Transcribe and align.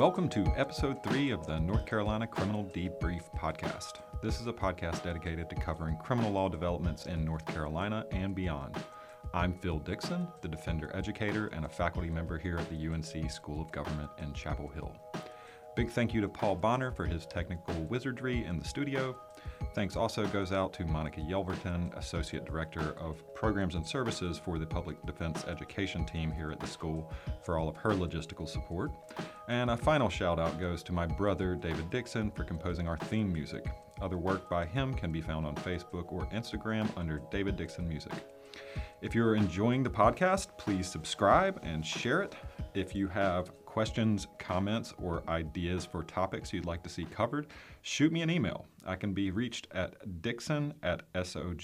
Welcome 0.00 0.30
to 0.30 0.50
episode 0.56 1.02
three 1.02 1.30
of 1.30 1.46
the 1.46 1.60
North 1.60 1.84
Carolina 1.84 2.26
Criminal 2.26 2.64
Debrief 2.64 3.20
podcast. 3.36 4.00
This 4.22 4.40
is 4.40 4.46
a 4.46 4.52
podcast 4.52 5.02
dedicated 5.02 5.50
to 5.50 5.56
covering 5.56 5.98
criminal 5.98 6.32
law 6.32 6.48
developments 6.48 7.04
in 7.04 7.22
North 7.22 7.44
Carolina 7.44 8.06
and 8.10 8.34
beyond. 8.34 8.76
I'm 9.34 9.52
Phil 9.52 9.78
Dixon, 9.78 10.26
the 10.40 10.48
Defender 10.48 10.90
Educator 10.94 11.48
and 11.48 11.66
a 11.66 11.68
faculty 11.68 12.08
member 12.08 12.38
here 12.38 12.56
at 12.56 12.70
the 12.70 12.88
UNC 12.88 13.30
School 13.30 13.60
of 13.60 13.70
Government 13.72 14.08
in 14.16 14.32
Chapel 14.32 14.68
Hill. 14.68 14.96
Big 15.76 15.90
thank 15.90 16.14
you 16.14 16.22
to 16.22 16.28
Paul 16.30 16.56
Bonner 16.56 16.90
for 16.90 17.04
his 17.04 17.26
technical 17.26 17.74
wizardry 17.82 18.46
in 18.46 18.58
the 18.58 18.64
studio. 18.64 19.14
Thanks 19.72 19.96
also 19.96 20.26
goes 20.26 20.52
out 20.52 20.72
to 20.74 20.84
Monica 20.84 21.20
Yelverton, 21.20 21.96
Associate 21.96 22.44
Director 22.44 22.96
of 22.98 23.22
Programs 23.34 23.76
and 23.76 23.86
Services 23.86 24.38
for 24.38 24.58
the 24.58 24.66
Public 24.66 25.04
Defense 25.06 25.44
Education 25.46 26.04
team 26.04 26.32
here 26.32 26.50
at 26.50 26.58
the 26.58 26.66
school, 26.66 27.12
for 27.44 27.56
all 27.56 27.68
of 27.68 27.76
her 27.76 27.90
logistical 27.90 28.48
support. 28.48 28.90
And 29.48 29.70
a 29.70 29.76
final 29.76 30.08
shout 30.08 30.40
out 30.40 30.58
goes 30.58 30.82
to 30.84 30.92
my 30.92 31.06
brother, 31.06 31.54
David 31.54 31.88
Dixon, 31.88 32.32
for 32.32 32.42
composing 32.42 32.88
our 32.88 32.98
theme 32.98 33.32
music. 33.32 33.64
Other 34.00 34.18
work 34.18 34.48
by 34.48 34.66
him 34.66 34.92
can 34.92 35.12
be 35.12 35.20
found 35.20 35.46
on 35.46 35.54
Facebook 35.56 36.12
or 36.12 36.26
Instagram 36.26 36.88
under 36.96 37.22
David 37.30 37.56
Dixon 37.56 37.88
Music. 37.88 38.12
If 39.02 39.14
you're 39.14 39.36
enjoying 39.36 39.82
the 39.82 39.90
podcast, 39.90 40.48
please 40.58 40.86
subscribe 40.88 41.60
and 41.62 41.86
share 41.86 42.22
it. 42.22 42.34
If 42.74 42.94
you 42.94 43.08
have 43.08 43.50
questions, 43.70 44.26
comments, 44.40 44.92
or 44.98 45.22
ideas 45.28 45.86
for 45.86 46.02
topics 46.02 46.52
you'd 46.52 46.66
like 46.66 46.82
to 46.82 46.88
see 46.88 47.04
covered, 47.04 47.46
shoot 47.82 48.12
me 48.12 48.20
an 48.20 48.28
email. 48.28 48.66
I 48.84 48.96
can 48.96 49.14
be 49.14 49.30
reached 49.30 49.68
at 49.70 50.20
dixon 50.22 50.74
at 50.82 51.10
sog.unc.edu, 51.12 51.62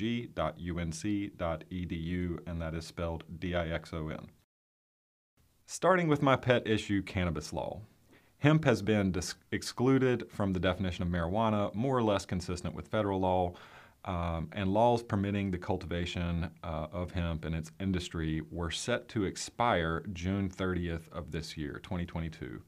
and 2.47 2.63
that 2.63 2.75
is 2.75 2.87
spelled 2.87 3.25
D 3.41 3.57
I 3.57 3.69
X 3.71 3.93
O 3.93 4.09
N. 4.09 4.29
Starting 5.67 6.07
with 6.07 6.23
my 6.23 6.37
pet 6.37 6.65
issue 6.65 7.03
cannabis 7.03 7.53
law. 7.53 7.81
Hemp 8.39 8.65
has 8.65 8.83
been 8.83 9.11
dis- 9.11 9.35
excluded 9.51 10.31
from 10.31 10.53
the 10.53 10.61
definition 10.61 11.03
of 11.03 11.09
marijuana, 11.09 11.75
more 11.75 11.99
or 11.99 12.05
less 12.05 12.25
consistent 12.25 12.77
with 12.77 12.87
federal 12.87 13.19
law, 13.19 13.53
um, 14.07 14.49
and 14.53 14.73
laws 14.73 15.03
permitting 15.03 15.51
the 15.51 15.59
cultivation 15.59 16.51
uh, 16.63 16.87
of 16.93 17.13
hemp 17.13 17.45
and 17.45 17.55
its 17.55 17.73
industry 17.81 18.41
were 18.51 18.71
set 18.71 19.09
to 19.09 19.25
expire 19.25 20.05
June 20.13 20.49
30th 20.49 21.11
of 21.11 21.33
this 21.33 21.57
year, 21.57 21.81
2022. 21.83 22.63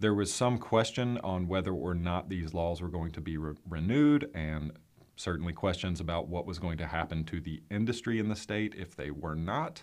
There 0.00 0.14
was 0.14 0.32
some 0.32 0.58
question 0.58 1.18
on 1.24 1.48
whether 1.48 1.72
or 1.72 1.94
not 1.94 2.28
these 2.28 2.54
laws 2.54 2.80
were 2.80 2.88
going 2.88 3.10
to 3.12 3.20
be 3.20 3.36
re- 3.36 3.56
renewed, 3.68 4.30
and 4.32 4.72
certainly 5.16 5.52
questions 5.52 6.00
about 6.00 6.28
what 6.28 6.46
was 6.46 6.60
going 6.60 6.78
to 6.78 6.86
happen 6.86 7.24
to 7.24 7.40
the 7.40 7.60
industry 7.68 8.20
in 8.20 8.28
the 8.28 8.36
state 8.36 8.74
if 8.76 8.94
they 8.94 9.10
were 9.10 9.34
not. 9.34 9.82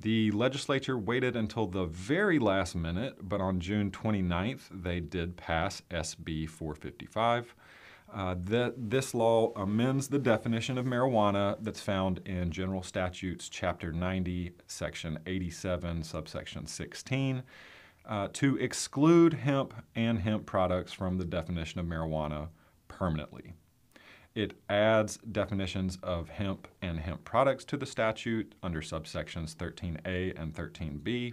The 0.00 0.30
legislature 0.30 0.98
waited 0.98 1.36
until 1.36 1.66
the 1.66 1.84
very 1.84 2.38
last 2.38 2.74
minute, 2.74 3.16
but 3.20 3.42
on 3.42 3.60
June 3.60 3.90
29th, 3.90 4.62
they 4.72 5.00
did 5.00 5.36
pass 5.36 5.82
SB 5.90 6.48
455. 6.48 7.54
Uh, 8.14 8.36
this 8.76 9.12
law 9.12 9.52
amends 9.56 10.06
the 10.06 10.20
definition 10.20 10.78
of 10.78 10.86
marijuana 10.86 11.56
that's 11.60 11.80
found 11.80 12.20
in 12.24 12.52
General 12.52 12.82
Statutes, 12.82 13.48
Chapter 13.48 13.92
90, 13.92 14.52
Section 14.68 15.18
87, 15.26 16.04
subsection 16.04 16.68
16, 16.68 17.42
uh, 18.06 18.28
to 18.32 18.56
exclude 18.58 19.34
hemp 19.34 19.74
and 19.96 20.20
hemp 20.20 20.46
products 20.46 20.92
from 20.92 21.18
the 21.18 21.24
definition 21.24 21.80
of 21.80 21.86
marijuana 21.86 22.50
permanently. 22.86 23.54
It 24.36 24.54
adds 24.68 25.18
definitions 25.18 25.98
of 26.00 26.28
hemp 26.28 26.68
and 26.80 27.00
hemp 27.00 27.24
products 27.24 27.64
to 27.66 27.76
the 27.76 27.86
statute 27.86 28.54
under 28.62 28.80
subsections 28.80 29.56
13A 29.56 30.40
and 30.40 30.54
13B. 30.54 31.32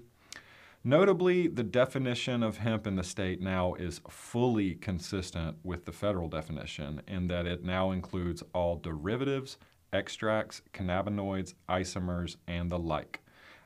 Notably, 0.84 1.48
the 1.48 1.64
definition 1.64 2.42
of 2.42 2.58
hemp 2.58 2.88
in 2.88 2.96
the 2.96 3.04
state 3.04 3.40
now 3.40 3.76
is 3.76 4.02
fully 4.10 4.74
consistent 4.74 5.58
with 5.64 5.86
the 5.86 5.92
federal 5.92 6.28
definition 6.28 7.04
in 7.08 7.28
that 7.28 7.46
it 7.46 7.64
now 7.64 7.92
includes 7.92 8.42
all 8.54 8.78
derivatives, 8.78 9.60
extracts, 9.94 10.64
cannabinoids, 10.74 11.54
isomers, 11.70 12.38
and 12.48 12.72
the 12.72 12.80
like. 12.80 13.20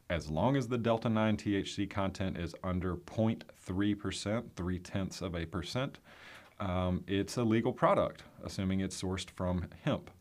As 0.10 0.30
long 0.30 0.58
as 0.58 0.68
the 0.68 0.78
delta 0.78 1.08
9 1.08 1.38
THC 1.38 1.90
content 1.90 2.38
is 2.38 2.54
under 2.66 2.98
0.3%, 2.98 4.44
three 4.54 4.80
tenths 4.80 5.22
of 5.22 5.36
a 5.36 5.46
percent, 5.46 6.00
um, 6.60 7.02
it's 7.08 7.38
a 7.38 7.44
legal 7.44 7.72
product, 7.72 8.24
assuming 8.44 8.82
it's 8.82 9.02
sourced 9.02 9.30
from 9.30 9.70
hemp. 9.86 10.12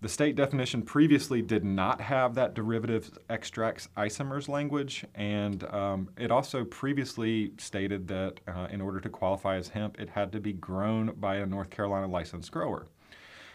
The 0.00 0.08
state 0.08 0.36
definition 0.36 0.82
previously 0.82 1.42
did 1.42 1.64
not 1.64 2.00
have 2.00 2.36
that 2.36 2.54
derivatives, 2.54 3.10
extracts, 3.28 3.88
isomers 3.96 4.48
language, 4.48 5.04
and 5.16 5.64
um, 5.74 6.08
it 6.16 6.30
also 6.30 6.62
previously 6.64 7.50
stated 7.58 8.06
that 8.06 8.38
uh, 8.46 8.68
in 8.70 8.80
order 8.80 9.00
to 9.00 9.08
qualify 9.08 9.56
as 9.56 9.70
hemp, 9.70 10.00
it 10.00 10.10
had 10.10 10.30
to 10.32 10.40
be 10.40 10.52
grown 10.52 11.14
by 11.16 11.36
a 11.36 11.46
North 11.46 11.70
Carolina 11.70 12.06
licensed 12.06 12.52
grower. 12.52 12.86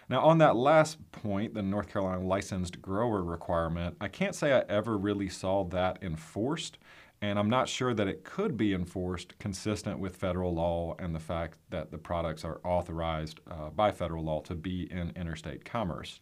Now, 0.09 0.19
on 0.19 0.37
that 0.39 0.57
last 0.57 0.97
point, 1.13 1.53
the 1.53 1.61
North 1.61 1.87
Carolina 1.87 2.25
licensed 2.25 2.81
grower 2.81 3.23
requirement, 3.23 3.95
I 4.01 4.09
can't 4.09 4.35
say 4.35 4.51
I 4.51 4.65
ever 4.67 4.97
really 4.97 5.29
saw 5.29 5.63
that 5.69 5.99
enforced 6.01 6.77
and 7.23 7.39
I'm 7.39 7.49
not 7.49 7.69
sure 7.69 7.93
that 7.93 8.09
it 8.09 8.25
could 8.25 8.57
be 8.57 8.73
enforced 8.73 9.39
consistent 9.39 9.97
with 9.97 10.17
federal 10.17 10.53
law 10.53 10.93
and 10.99 11.15
the 11.15 11.21
fact 11.21 11.57
that 11.69 11.89
the 11.89 11.97
products 11.97 12.43
are 12.43 12.59
authorized 12.65 13.39
uh, 13.49 13.69
by 13.69 13.91
federal 13.91 14.25
law 14.25 14.41
to 14.41 14.55
be 14.55 14.91
in 14.91 15.13
interstate 15.15 15.63
commerce. 15.63 16.19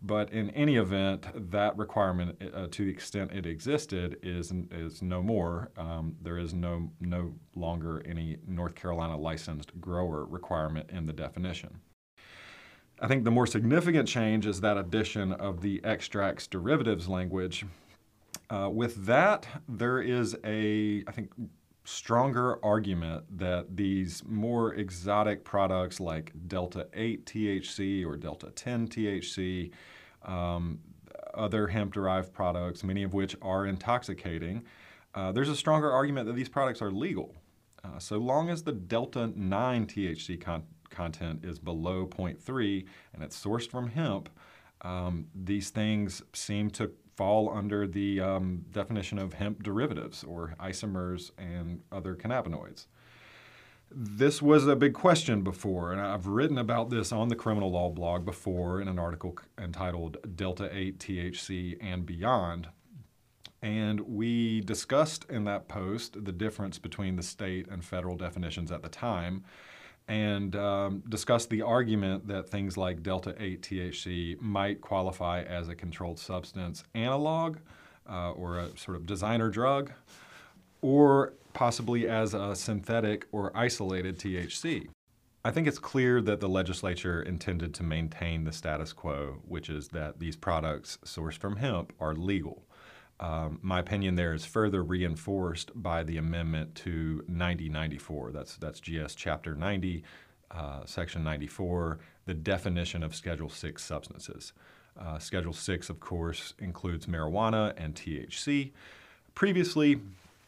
But 0.00 0.32
in 0.32 0.50
any 0.50 0.76
event, 0.76 1.26
that 1.50 1.76
requirement, 1.76 2.40
uh, 2.54 2.68
to 2.70 2.84
the 2.84 2.90
extent 2.90 3.32
it 3.32 3.44
existed, 3.44 4.18
is 4.22 4.52
is 4.70 5.02
no 5.02 5.20
more. 5.20 5.72
Um, 5.76 6.14
there 6.22 6.38
is 6.38 6.54
no 6.54 6.92
no 7.00 7.34
longer 7.56 8.00
any 8.06 8.36
North 8.46 8.76
Carolina 8.76 9.16
licensed 9.16 9.72
grower 9.80 10.26
requirement 10.26 10.90
in 10.90 11.06
the 11.06 11.12
definition. 11.12 11.80
I 13.00 13.08
think 13.08 13.24
the 13.24 13.32
more 13.32 13.48
significant 13.48 14.08
change 14.08 14.46
is 14.46 14.60
that 14.60 14.78
addition 14.78 15.32
of 15.32 15.60
the 15.60 15.82
extracts 15.82 16.46
derivatives 16.46 17.08
language, 17.08 17.64
uh, 18.50 18.70
with 18.72 19.06
that, 19.06 19.46
there 19.68 20.00
is 20.00 20.36
a, 20.44 21.04
I 21.06 21.12
think, 21.12 21.30
stronger 21.84 22.64
argument 22.64 23.24
that 23.38 23.76
these 23.76 24.22
more 24.26 24.74
exotic 24.74 25.44
products 25.44 26.00
like 26.00 26.32
Delta 26.48 26.88
8 26.92 27.24
THC 27.26 28.04
or 28.04 28.16
Delta 28.16 28.50
10 28.50 28.88
THC, 28.88 29.70
um, 30.24 30.80
other 31.34 31.68
hemp 31.68 31.94
derived 31.94 32.32
products, 32.32 32.82
many 32.82 33.02
of 33.02 33.14
which 33.14 33.36
are 33.40 33.66
intoxicating, 33.66 34.64
uh, 35.14 35.32
there's 35.32 35.48
a 35.48 35.56
stronger 35.56 35.90
argument 35.90 36.26
that 36.26 36.34
these 36.34 36.48
products 36.48 36.82
are 36.82 36.90
legal. 36.90 37.34
Uh, 37.84 37.98
so 37.98 38.16
long 38.18 38.50
as 38.50 38.62
the 38.62 38.72
Delta 38.72 39.28
9 39.34 39.86
THC 39.86 40.40
con- 40.40 40.64
content 40.90 41.44
is 41.44 41.58
below 41.58 42.06
0.3 42.06 42.84
and 43.14 43.22
it's 43.22 43.42
sourced 43.42 43.70
from 43.70 43.88
hemp, 43.88 44.28
um, 44.82 45.26
these 45.34 45.70
things 45.70 46.22
seem 46.32 46.68
to 46.70 46.90
fall 47.16 47.50
under 47.50 47.86
the 47.86 48.20
um, 48.20 48.64
definition 48.70 49.18
of 49.18 49.34
hemp 49.34 49.62
derivatives 49.62 50.22
or 50.22 50.54
isomers 50.60 51.30
and 51.38 51.80
other 51.90 52.14
cannabinoids. 52.14 52.86
This 53.90 54.42
was 54.42 54.66
a 54.66 54.76
big 54.76 54.94
question 54.94 55.42
before, 55.42 55.92
and 55.92 56.00
I've 56.00 56.26
written 56.26 56.58
about 56.58 56.90
this 56.90 57.12
on 57.12 57.28
the 57.28 57.36
criminal 57.36 57.70
law 57.70 57.88
blog 57.88 58.24
before 58.24 58.80
in 58.80 58.88
an 58.88 58.98
article 58.98 59.38
entitled 59.58 60.18
Delta 60.36 60.68
8 60.72 60.98
THC 60.98 61.78
and 61.80 62.04
Beyond. 62.04 62.68
And 63.62 64.00
we 64.00 64.60
discussed 64.60 65.24
in 65.30 65.44
that 65.44 65.68
post 65.68 66.24
the 66.24 66.32
difference 66.32 66.78
between 66.78 67.16
the 67.16 67.22
state 67.22 67.68
and 67.68 67.84
federal 67.84 68.16
definitions 68.16 68.70
at 68.70 68.82
the 68.82 68.88
time 68.88 69.44
and 70.08 70.54
um, 70.54 71.02
the 71.06 71.62
argument 71.62 72.28
that 72.28 72.48
things 72.48 72.76
like 72.76 73.02
delta 73.02 73.34
8 73.38 73.62
THC 73.62 74.40
might 74.40 74.80
qualify 74.80 75.42
as 75.42 75.68
a 75.68 75.74
controlled 75.74 76.18
substance 76.18 76.84
analog 76.94 77.58
uh, 78.08 78.30
or 78.32 78.58
a 78.58 78.76
sort 78.78 78.96
of 78.96 79.06
designer 79.06 79.50
drug, 79.50 79.92
or 80.80 81.34
possibly 81.54 82.08
as 82.08 82.34
a 82.34 82.54
synthetic 82.54 83.26
or 83.32 83.56
isolated 83.56 84.18
THC. 84.18 84.88
I 85.44 85.50
think 85.50 85.68
it's 85.68 85.78
clear 85.78 86.20
that 86.22 86.40
the 86.40 86.48
legislature 86.48 87.22
intended 87.22 87.72
to 87.74 87.82
maintain 87.82 88.44
the 88.44 88.52
status 88.52 88.92
quo, 88.92 89.38
which 89.46 89.70
is 89.70 89.88
that 89.88 90.18
these 90.18 90.36
products 90.36 90.98
sourced 91.04 91.38
from 91.38 91.56
hemp 91.56 91.92
are 92.00 92.14
legal. 92.14 92.64
Um, 93.18 93.58
my 93.62 93.80
opinion 93.80 94.14
there 94.14 94.34
is 94.34 94.44
further 94.44 94.82
reinforced 94.82 95.70
by 95.74 96.02
the 96.02 96.18
amendment 96.18 96.74
to 96.76 97.24
9094. 97.28 98.32
That's 98.32 98.56
that's 98.56 98.80
GS 98.80 99.14
Chapter 99.14 99.54
90, 99.54 100.04
uh, 100.50 100.84
Section 100.84 101.24
94, 101.24 101.98
the 102.26 102.34
definition 102.34 103.02
of 103.02 103.14
Schedule 103.14 103.48
6 103.48 103.82
substances. 103.82 104.52
Uh, 104.98 105.18
Schedule 105.18 105.52
6, 105.52 105.90
of 105.90 106.00
course, 106.00 106.54
includes 106.58 107.06
marijuana 107.06 107.72
and 107.76 107.94
THC. 107.94 108.72
Previously, 109.34 110.00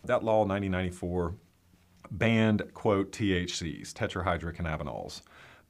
that 0.04 0.24
law 0.24 0.44
9094 0.44 1.34
banned 2.10 2.62
quote 2.74 3.12
THCs, 3.12 3.92
tetrahydrocannabinols. 3.92 5.22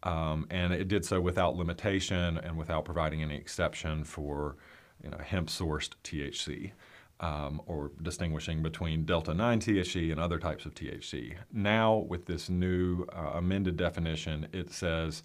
Um, 0.05 0.47
and 0.51 0.73
it 0.73 0.87
did 0.87 1.05
so 1.05 1.21
without 1.21 1.56
limitation 1.56 2.39
and 2.39 2.56
without 2.56 2.85
providing 2.85 3.23
any 3.23 3.37
exception 3.37 4.05
for 4.05 4.56
you 5.03 5.11
know, 5.11 5.19
hemp 5.19 5.49
sourced 5.49 5.91
THC. 6.05 6.73
Um, 7.20 7.61
or 7.67 7.91
distinguishing 8.03 8.62
between 8.62 9.05
delta 9.05 9.35
9 9.35 9.61
THC 9.61 10.12
and 10.12 10.20
other 10.20 10.38
types 10.38 10.65
of 10.65 10.75
THC. 10.75 11.37
Now, 11.53 11.97
with 11.97 12.26
this 12.26 12.49
new 12.49 13.05
uh, 13.12 13.32
amended 13.35 13.76
definition, 13.76 14.49
it 14.53 14.70
says 14.70 15.23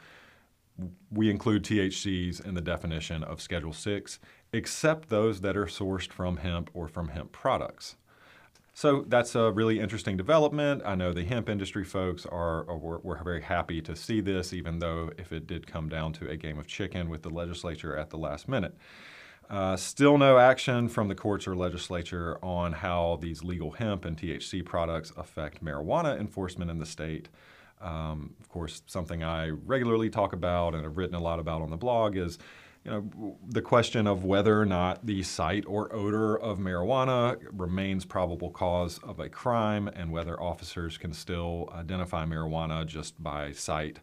we 1.11 1.29
include 1.29 1.63
THCs 1.63 2.43
in 2.45 2.55
the 2.55 2.61
definition 2.61 3.23
of 3.23 3.41
Schedule 3.41 3.73
6, 3.73 4.19
except 4.53 5.09
those 5.09 5.41
that 5.41 5.55
are 5.55 5.65
sourced 5.65 6.11
from 6.11 6.37
hemp 6.37 6.69
or 6.73 6.87
from 6.87 7.09
hemp 7.09 7.31
products. 7.31 7.95
So 8.75 9.05
that's 9.07 9.35
a 9.35 9.51
really 9.51 9.79
interesting 9.79 10.17
development. 10.17 10.81
I 10.83 10.95
know 10.95 11.13
the 11.13 11.25
hemp 11.25 11.47
industry 11.47 11.83
folks 11.83 12.25
are, 12.25 12.67
are 12.67 12.77
were, 12.77 12.99
were, 12.99 13.21
very 13.23 13.41
happy 13.41 13.81
to 13.81 13.95
see 13.95 14.19
this, 14.19 14.51
even 14.51 14.79
though 14.79 15.11
if 15.19 15.31
it 15.31 15.45
did 15.45 15.67
come 15.67 15.89
down 15.89 16.11
to 16.13 16.27
a 16.27 16.35
game 16.35 16.57
of 16.57 16.65
chicken 16.65 17.07
with 17.07 17.21
the 17.21 17.29
legislature 17.29 17.95
at 17.95 18.09
the 18.09 18.17
last 18.17 18.47
minute. 18.47 18.75
Uh, 19.49 19.75
still 19.75 20.17
no 20.17 20.37
action 20.37 20.87
from 20.87 21.07
the 21.07 21.15
courts 21.15 21.47
or 21.47 21.55
legislature 21.55 22.37
on 22.43 22.73
how 22.73 23.17
these 23.21 23.43
legal 23.43 23.71
hemp 23.71 24.05
and 24.05 24.17
THC 24.17 24.65
products 24.65 25.11
affect 25.17 25.63
marijuana 25.63 26.19
enforcement 26.19 26.71
in 26.71 26.79
the 26.79 26.85
state. 26.85 27.29
Um, 27.81 28.35
of 28.39 28.49
course, 28.49 28.81
something 28.87 29.23
I 29.23 29.49
regularly 29.49 30.09
talk 30.09 30.33
about 30.33 30.73
and 30.73 30.83
have 30.83 30.97
written 30.97 31.15
a 31.15 31.19
lot 31.19 31.39
about 31.39 31.61
on 31.61 31.69
the 31.69 31.77
blog 31.77 32.15
is 32.15 32.39
you 32.85 32.91
know, 32.91 33.37
the 33.47 33.61
question 33.61 34.07
of 34.07 34.25
whether 34.25 34.59
or 34.59 34.65
not 34.65 35.05
the 35.05 35.23
sight 35.23 35.63
or 35.67 35.93
odor 35.93 36.37
of 36.37 36.59
marijuana 36.59 37.37
remains 37.51 38.03
probable 38.03 38.49
cause 38.49 38.99
of 38.99 39.19
a 39.19 39.29
crime 39.29 39.87
and 39.87 40.11
whether 40.11 40.41
officers 40.41 40.97
can 40.97 41.13
still 41.13 41.69
identify 41.73 42.25
marijuana 42.25 42.85
just 42.85 43.21
by 43.21 43.51
sight 43.53 43.99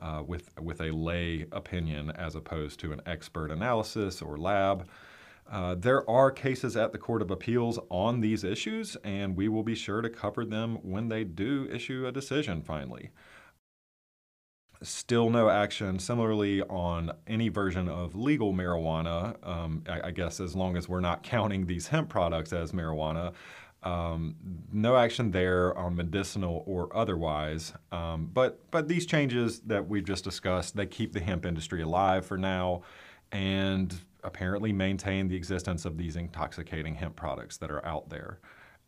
uh, 0.00 0.22
with, 0.26 0.50
with 0.60 0.80
a 0.80 0.90
lay 0.90 1.46
opinion 1.52 2.10
as 2.10 2.34
opposed 2.34 2.80
to 2.80 2.92
an 2.92 3.00
expert 3.06 3.50
analysis 3.50 4.20
or 4.22 4.36
lab. 4.36 4.88
Uh, 5.50 5.74
there 5.74 6.08
are 6.08 6.30
cases 6.30 6.76
at 6.76 6.92
the 6.92 6.98
Court 6.98 7.22
of 7.22 7.30
Appeals 7.30 7.78
on 7.88 8.20
these 8.20 8.44
issues, 8.44 8.96
and 9.02 9.36
we 9.36 9.48
will 9.48 9.64
be 9.64 9.74
sure 9.74 10.00
to 10.00 10.08
cover 10.08 10.44
them 10.44 10.76
when 10.82 11.08
they 11.08 11.24
do 11.24 11.68
issue 11.72 12.06
a 12.06 12.12
decision 12.12 12.62
finally. 12.62 13.10
Still 14.82 15.28
no 15.28 15.50
action, 15.50 15.98
similarly, 15.98 16.62
on 16.62 17.12
any 17.26 17.48
version 17.48 17.88
of 17.88 18.14
legal 18.14 18.54
marijuana, 18.54 19.36
um, 19.46 19.82
I, 19.86 20.08
I, 20.08 20.10
guess 20.10 20.40
as 20.40 20.56
long 20.56 20.76
as 20.76 20.88
we're 20.88 21.00
not 21.00 21.22
counting 21.24 21.66
these 21.66 21.88
hemp 21.88 22.08
products 22.08 22.52
as 22.52 22.72
marijuana. 22.72 23.34
Um, 23.82 24.36
no 24.72 24.96
action 24.96 25.30
there 25.30 25.76
on 25.76 25.96
medicinal 25.96 26.62
or 26.66 26.94
otherwise. 26.94 27.72
Um, 27.92 28.30
but, 28.32 28.70
but 28.70 28.88
these 28.88 29.06
changes 29.06 29.60
that 29.60 29.88
we've 29.88 30.04
just 30.04 30.24
discussed, 30.24 30.76
they 30.76 30.86
keep 30.86 31.12
the 31.12 31.20
hemp 31.20 31.46
industry 31.46 31.82
alive 31.82 32.26
for 32.26 32.36
now 32.36 32.82
and 33.32 33.94
apparently 34.22 34.72
maintain 34.72 35.28
the 35.28 35.36
existence 35.36 35.84
of 35.84 35.96
these 35.96 36.16
intoxicating 36.16 36.94
hemp 36.94 37.16
products 37.16 37.56
that 37.58 37.70
are 37.70 37.84
out 37.86 38.10
there. 38.10 38.40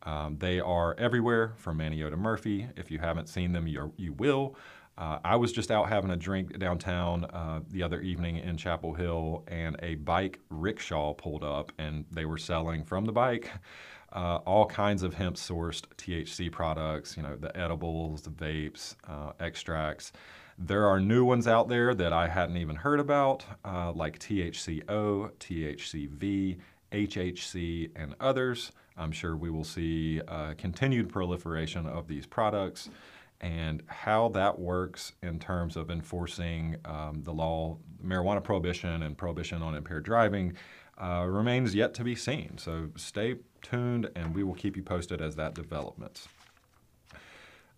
Um, 0.03 0.37
they 0.37 0.59
are 0.59 0.95
everywhere 0.97 1.53
from 1.57 1.77
Manteo 1.79 2.09
to 2.09 2.17
Murphy. 2.17 2.67
If 2.75 2.91
you 2.91 2.99
haven't 2.99 3.29
seen 3.29 3.53
them, 3.53 3.67
you 3.67 3.93
you 3.97 4.13
will. 4.13 4.57
Uh, 4.95 5.17
I 5.23 5.37
was 5.37 5.51
just 5.51 5.71
out 5.71 5.89
having 5.89 6.11
a 6.11 6.15
drink 6.15 6.59
downtown 6.59 7.25
uh, 7.25 7.61
the 7.71 7.81
other 7.81 8.01
evening 8.01 8.37
in 8.37 8.57
Chapel 8.57 8.93
Hill, 8.93 9.43
and 9.47 9.75
a 9.81 9.95
bike 9.95 10.39
rickshaw 10.49 11.13
pulled 11.13 11.43
up, 11.43 11.71
and 11.79 12.05
they 12.11 12.25
were 12.25 12.37
selling 12.37 12.83
from 12.83 13.05
the 13.05 13.11
bike 13.11 13.49
uh, 14.13 14.37
all 14.45 14.65
kinds 14.65 15.03
of 15.03 15.13
hemp 15.15 15.35
sourced 15.35 15.83
THC 15.97 16.51
products, 16.51 17.17
you 17.17 17.23
know, 17.23 17.35
the 17.35 17.55
edibles, 17.57 18.21
the 18.21 18.29
vapes, 18.29 18.95
uh, 19.07 19.31
extracts. 19.39 20.13
There 20.57 20.87
are 20.87 20.99
new 20.99 21.25
ones 21.25 21.47
out 21.47 21.67
there 21.67 21.95
that 21.95 22.13
I 22.13 22.27
hadn't 22.27 22.57
even 22.57 22.75
heard 22.75 22.99
about, 22.99 23.43
uh, 23.65 23.91
like 23.91 24.19
THCO, 24.19 25.31
THCV, 25.39 26.59
HHC, 26.91 27.91
and 27.95 28.13
others. 28.19 28.71
I'm 28.95 29.11
sure 29.11 29.35
we 29.35 29.49
will 29.49 29.63
see 29.63 30.21
uh, 30.27 30.53
continued 30.57 31.09
proliferation 31.09 31.87
of 31.87 32.07
these 32.07 32.27
products 32.27 32.89
and 33.41 33.81
how 33.87 34.29
that 34.29 34.57
works 34.57 35.13
in 35.23 35.39
terms 35.39 35.75
of 35.75 35.89
enforcing 35.89 36.77
um, 36.85 37.21
the 37.23 37.33
law, 37.33 37.77
marijuana 38.05 38.43
prohibition 38.43 39.03
and 39.03 39.17
prohibition 39.17 39.61
on 39.61 39.75
impaired 39.75 40.05
driving 40.05 40.53
uh, 41.01 41.25
remains 41.27 41.73
yet 41.73 41.93
to 41.95 42.03
be 42.03 42.15
seen. 42.15 42.57
So 42.57 42.89
stay 42.95 43.35
tuned 43.63 44.09
and 44.15 44.35
we 44.35 44.43
will 44.43 44.53
keep 44.53 44.77
you 44.77 44.83
posted 44.83 45.21
as 45.21 45.35
that 45.37 45.55
develops. 45.55 46.27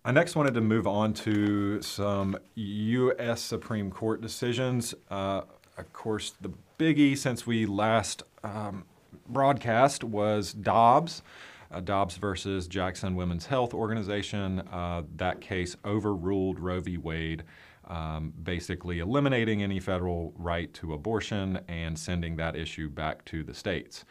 I 0.04 0.12
next 0.12 0.36
wanted 0.36 0.54
to 0.54 0.62
move 0.62 0.86
on 0.86 1.14
to 1.14 1.82
some 1.82 2.38
U.S. 2.56 3.42
Supreme 3.42 3.90
Court 3.90 4.22
decisions. 4.22 4.94
Uh, 5.10 5.42
of 5.78 5.94
course, 5.94 6.34
the 6.42 6.52
biggie 6.78 7.18
since 7.18 7.48
we 7.48 7.66
last 7.66 8.24
um, 8.44 8.86
broadcast 9.28 10.04
was 10.04 10.54
Dobbs. 10.54 11.24
Uh, 11.72 11.80
Dobbs 11.80 12.18
versus 12.18 12.68
Jackson 12.68 13.16
Women's 13.16 13.48
Health 13.48 13.74
Organization. 13.74 14.60
Uh, 14.72 15.04
that 15.16 15.42
case 15.42 15.76
overruled 15.84 16.60
Roe 16.60 16.82
v. 16.82 16.98
Wade 16.98 17.44
um, 17.88 18.34
basically 18.44 19.00
eliminating 19.00 19.64
any 19.64 19.80
federal 19.80 20.34
right 20.38 20.74
to 20.76 20.94
abortion 20.94 21.60
and 21.68 21.98
sending 21.98 22.36
that 22.38 22.56
issue 22.56 22.90
back 22.90 23.26
to 23.26 23.44
the 23.44 23.54
states. 23.54 24.06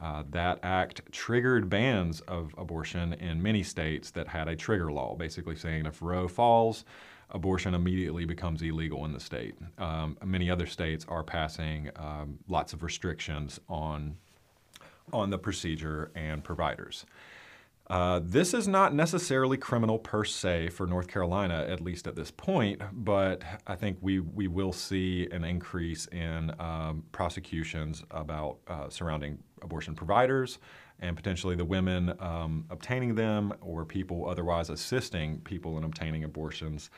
Uh, 0.00 0.22
that 0.30 0.58
act 0.62 1.02
triggered 1.12 1.68
bans 1.68 2.20
of 2.22 2.54
abortion 2.56 3.12
in 3.14 3.42
many 3.42 3.62
states 3.62 4.10
that 4.10 4.26
had 4.26 4.48
a 4.48 4.56
trigger 4.56 4.90
law, 4.90 5.14
basically 5.14 5.54
saying 5.54 5.84
if 5.84 6.00
Roe 6.00 6.26
falls, 6.26 6.84
abortion 7.30 7.74
immediately 7.74 8.24
becomes 8.24 8.62
illegal 8.62 9.04
in 9.04 9.12
the 9.12 9.20
state. 9.20 9.54
Um, 9.78 10.16
many 10.24 10.50
other 10.50 10.66
states 10.66 11.04
are 11.08 11.22
passing 11.22 11.90
um, 11.96 12.38
lots 12.48 12.72
of 12.72 12.82
restrictions 12.82 13.60
on, 13.68 14.16
on 15.12 15.30
the 15.30 15.38
procedure 15.38 16.10
and 16.14 16.42
providers. 16.42 17.04
Uh, 17.90 18.20
this 18.22 18.54
is 18.54 18.68
not 18.68 18.94
necessarily 18.94 19.56
criminal 19.56 19.98
per 19.98 20.24
se 20.24 20.68
for 20.68 20.86
North 20.86 21.08
Carolina, 21.08 21.66
at 21.68 21.80
least 21.80 22.06
at 22.06 22.14
this 22.14 22.30
point, 22.30 22.80
but 22.92 23.42
I 23.66 23.74
think 23.74 23.98
we, 24.00 24.20
we 24.20 24.46
will 24.46 24.72
see 24.72 25.26
an 25.32 25.42
increase 25.42 26.06
in 26.06 26.54
um, 26.60 27.02
prosecutions 27.10 28.04
about 28.12 28.58
uh, 28.68 28.88
surrounding 28.90 29.40
abortion 29.60 29.96
providers 29.96 30.60
and 31.00 31.16
potentially 31.16 31.56
the 31.56 31.64
women 31.64 32.14
um, 32.20 32.64
obtaining 32.70 33.16
them 33.16 33.52
or 33.60 33.84
people 33.84 34.28
otherwise 34.28 34.70
assisting 34.70 35.40
people 35.40 35.76
in 35.76 35.82
obtaining 35.82 36.22
abortions. 36.22 36.90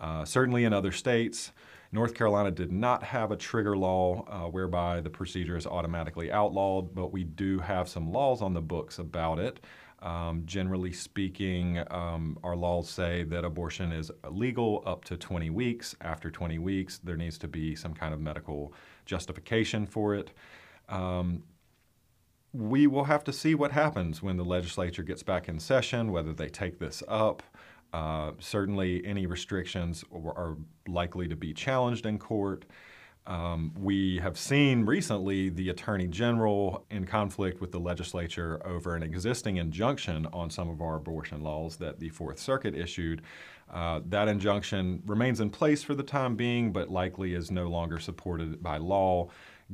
Uh, 0.00 0.24
certainly 0.24 0.64
in 0.64 0.72
other 0.72 0.90
states, 0.90 1.52
North 1.92 2.14
Carolina 2.14 2.50
did 2.50 2.72
not 2.72 3.04
have 3.04 3.30
a 3.30 3.36
trigger 3.36 3.76
law 3.76 4.24
uh, 4.28 4.48
whereby 4.48 5.00
the 5.00 5.10
procedure 5.10 5.56
is 5.56 5.66
automatically 5.66 6.32
outlawed, 6.32 6.92
but 6.92 7.12
we 7.12 7.22
do 7.22 7.60
have 7.60 7.88
some 7.88 8.10
laws 8.10 8.42
on 8.42 8.54
the 8.54 8.60
books 8.60 8.98
about 8.98 9.38
it. 9.38 9.60
Um, 10.02 10.42
generally 10.46 10.92
speaking, 10.92 11.82
um, 11.90 12.38
our 12.42 12.56
laws 12.56 12.88
say 12.88 13.22
that 13.24 13.44
abortion 13.44 13.92
is 13.92 14.10
legal 14.30 14.82
up 14.86 15.04
to 15.06 15.16
20 15.16 15.50
weeks. 15.50 15.94
After 16.00 16.30
20 16.30 16.58
weeks, 16.58 16.98
there 16.98 17.16
needs 17.16 17.36
to 17.38 17.48
be 17.48 17.76
some 17.76 17.92
kind 17.92 18.14
of 18.14 18.20
medical 18.20 18.72
justification 19.04 19.86
for 19.86 20.14
it. 20.14 20.30
Um, 20.88 21.42
we 22.52 22.86
will 22.86 23.04
have 23.04 23.22
to 23.24 23.32
see 23.32 23.54
what 23.54 23.72
happens 23.72 24.22
when 24.22 24.36
the 24.36 24.44
legislature 24.44 25.02
gets 25.02 25.22
back 25.22 25.48
in 25.48 25.60
session, 25.60 26.10
whether 26.10 26.32
they 26.32 26.48
take 26.48 26.78
this 26.78 27.02
up. 27.06 27.42
Uh, 27.92 28.32
certainly, 28.38 29.04
any 29.04 29.26
restrictions 29.26 30.04
are 30.12 30.56
likely 30.88 31.28
to 31.28 31.36
be 31.36 31.52
challenged 31.52 32.06
in 32.06 32.18
court. 32.18 32.64
Um, 33.26 33.72
we 33.78 34.18
have 34.18 34.38
seen 34.38 34.86
recently 34.86 35.50
the 35.50 35.68
Attorney 35.68 36.08
General 36.08 36.84
in 36.90 37.04
conflict 37.04 37.60
with 37.60 37.70
the 37.70 37.78
legislature 37.78 38.60
over 38.64 38.96
an 38.96 39.02
existing 39.02 39.58
injunction 39.58 40.26
on 40.32 40.50
some 40.50 40.68
of 40.68 40.80
our 40.80 40.96
abortion 40.96 41.42
laws 41.42 41.76
that 41.76 42.00
the 42.00 42.08
Fourth 42.08 42.38
Circuit 42.38 42.74
issued. 42.74 43.22
Uh, 43.72 44.00
that 44.08 44.26
injunction 44.26 45.02
remains 45.06 45.40
in 45.40 45.50
place 45.50 45.82
for 45.82 45.94
the 45.94 46.02
time 46.02 46.34
being, 46.34 46.72
but 46.72 46.90
likely 46.90 47.34
is 47.34 47.50
no 47.50 47.68
longer 47.68 47.98
supported 47.98 48.62
by 48.62 48.78
law 48.78 49.28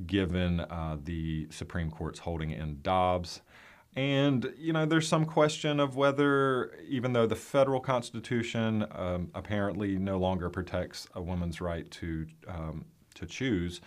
given 0.06 0.60
uh, 0.60 0.98
the 1.04 1.46
Supreme 1.50 1.90
Court's 1.90 2.18
holding 2.18 2.50
in 2.50 2.80
Dobbs. 2.82 3.40
And, 3.94 4.52
you 4.58 4.74
know, 4.74 4.84
there's 4.84 5.08
some 5.08 5.24
question 5.24 5.80
of 5.80 5.96
whether, 5.96 6.76
even 6.86 7.14
though 7.14 7.26
the 7.26 7.36
federal 7.36 7.80
Constitution 7.80 8.84
um, 8.90 9.30
apparently 9.34 9.96
no 9.96 10.18
longer 10.18 10.50
protects 10.50 11.08
a 11.14 11.22
woman's 11.22 11.62
right 11.62 11.90
to 11.92 12.26
um, 12.46 12.84
to 13.16 13.26
choose, 13.26 13.80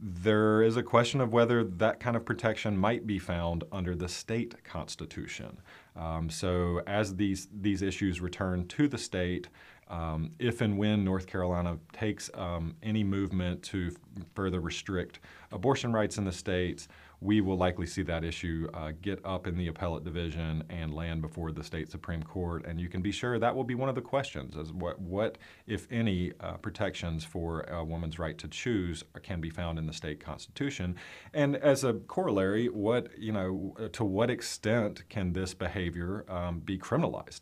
there 0.00 0.62
is 0.62 0.76
a 0.76 0.82
question 0.82 1.20
of 1.20 1.32
whether 1.32 1.64
that 1.64 2.00
kind 2.00 2.16
of 2.16 2.24
protection 2.24 2.76
might 2.76 3.06
be 3.06 3.18
found 3.18 3.64
under 3.70 3.94
the 3.94 4.08
state 4.08 4.54
constitution. 4.64 5.58
Um, 5.96 6.30
so 6.30 6.80
as 6.86 7.16
these, 7.16 7.48
these 7.60 7.82
issues 7.82 8.20
return 8.20 8.66
to 8.68 8.88
the 8.88 8.98
state, 8.98 9.48
Um, 9.90 10.30
if 10.38 10.62
and 10.62 10.78
when 10.78 11.04
North 11.04 11.26
Carolina 11.26 11.76
takes 11.92 12.30
um, 12.34 12.76
any 12.82 13.04
movement 13.04 13.62
to 13.72 13.90
further 14.36 14.60
restrict 14.60 15.20
abortion 15.50 15.92
rights 15.92 16.16
in 16.18 16.24
the 16.24 16.32
states, 16.32 16.88
we 17.20 17.40
will 17.40 17.56
likely 17.56 17.86
see 17.86 18.02
that 18.02 18.24
issue 18.24 18.68
uh, 18.72 18.92
get 19.02 19.20
up 19.24 19.46
in 19.46 19.56
the 19.56 19.68
appellate 19.68 20.04
division 20.04 20.64
and 20.70 20.94
land 20.94 21.20
before 21.20 21.52
the 21.52 21.62
state 21.62 21.90
Supreme 21.90 22.22
Court. 22.22 22.64
And 22.66 22.80
you 22.80 22.88
can 22.88 23.02
be 23.02 23.12
sure 23.12 23.38
that 23.38 23.54
will 23.54 23.64
be 23.64 23.74
one 23.74 23.88
of 23.88 23.94
the 23.94 24.00
questions: 24.00 24.56
is 24.56 24.72
what, 24.72 25.00
what 25.00 25.38
if 25.66 25.86
any, 25.90 26.32
uh, 26.40 26.54
protections 26.54 27.24
for 27.24 27.62
a 27.62 27.84
woman's 27.84 28.18
right 28.18 28.38
to 28.38 28.48
choose 28.48 29.04
can 29.22 29.40
be 29.40 29.50
found 29.50 29.78
in 29.78 29.86
the 29.86 29.92
state 29.92 30.20
constitution? 30.20 30.96
And 31.34 31.56
as 31.56 31.84
a 31.84 31.94
corollary, 31.94 32.68
what 32.68 33.08
you 33.18 33.32
know, 33.32 33.76
to 33.92 34.04
what 34.04 34.30
extent 34.30 35.08
can 35.08 35.32
this 35.32 35.52
behavior 35.52 36.24
um, 36.28 36.60
be 36.60 36.78
criminalized? 36.78 37.40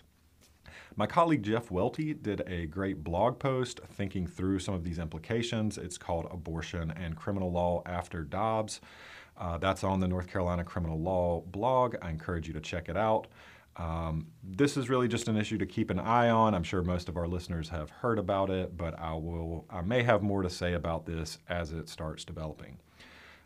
My 0.96 1.06
colleague 1.06 1.44
Jeff 1.44 1.70
Welty 1.70 2.12
did 2.12 2.42
a 2.48 2.66
great 2.66 3.04
blog 3.04 3.38
post 3.38 3.78
thinking 3.92 4.26
through 4.26 4.58
some 4.58 4.74
of 4.74 4.82
these 4.82 4.98
implications. 4.98 5.78
It's 5.78 5.96
called 5.96 6.26
Abortion 6.28 6.90
and 6.90 7.14
Criminal 7.14 7.52
Law 7.52 7.82
After 7.86 8.24
Dobbs. 8.24 8.80
Uh, 9.38 9.58
that's 9.58 9.84
on 9.84 10.00
the 10.00 10.08
North 10.08 10.26
Carolina 10.26 10.64
Criminal 10.64 10.98
Law 10.98 11.42
blog. 11.42 11.94
I 12.02 12.10
encourage 12.10 12.48
you 12.48 12.54
to 12.54 12.60
check 12.60 12.88
it 12.88 12.96
out. 12.96 13.28
Um, 13.76 14.26
this 14.42 14.76
is 14.76 14.88
really 14.88 15.06
just 15.06 15.28
an 15.28 15.36
issue 15.36 15.56
to 15.58 15.66
keep 15.66 15.90
an 15.90 16.00
eye 16.00 16.30
on. 16.30 16.54
I'm 16.54 16.64
sure 16.64 16.82
most 16.82 17.08
of 17.08 17.16
our 17.16 17.28
listeners 17.28 17.68
have 17.68 17.90
heard 17.90 18.18
about 18.18 18.50
it, 18.50 18.76
but 18.76 18.98
I 18.98 19.12
will. 19.12 19.64
I 19.70 19.82
may 19.82 20.02
have 20.02 20.22
more 20.22 20.42
to 20.42 20.50
say 20.50 20.72
about 20.72 21.06
this 21.06 21.38
as 21.48 21.72
it 21.72 21.88
starts 21.88 22.24
developing. 22.24 22.78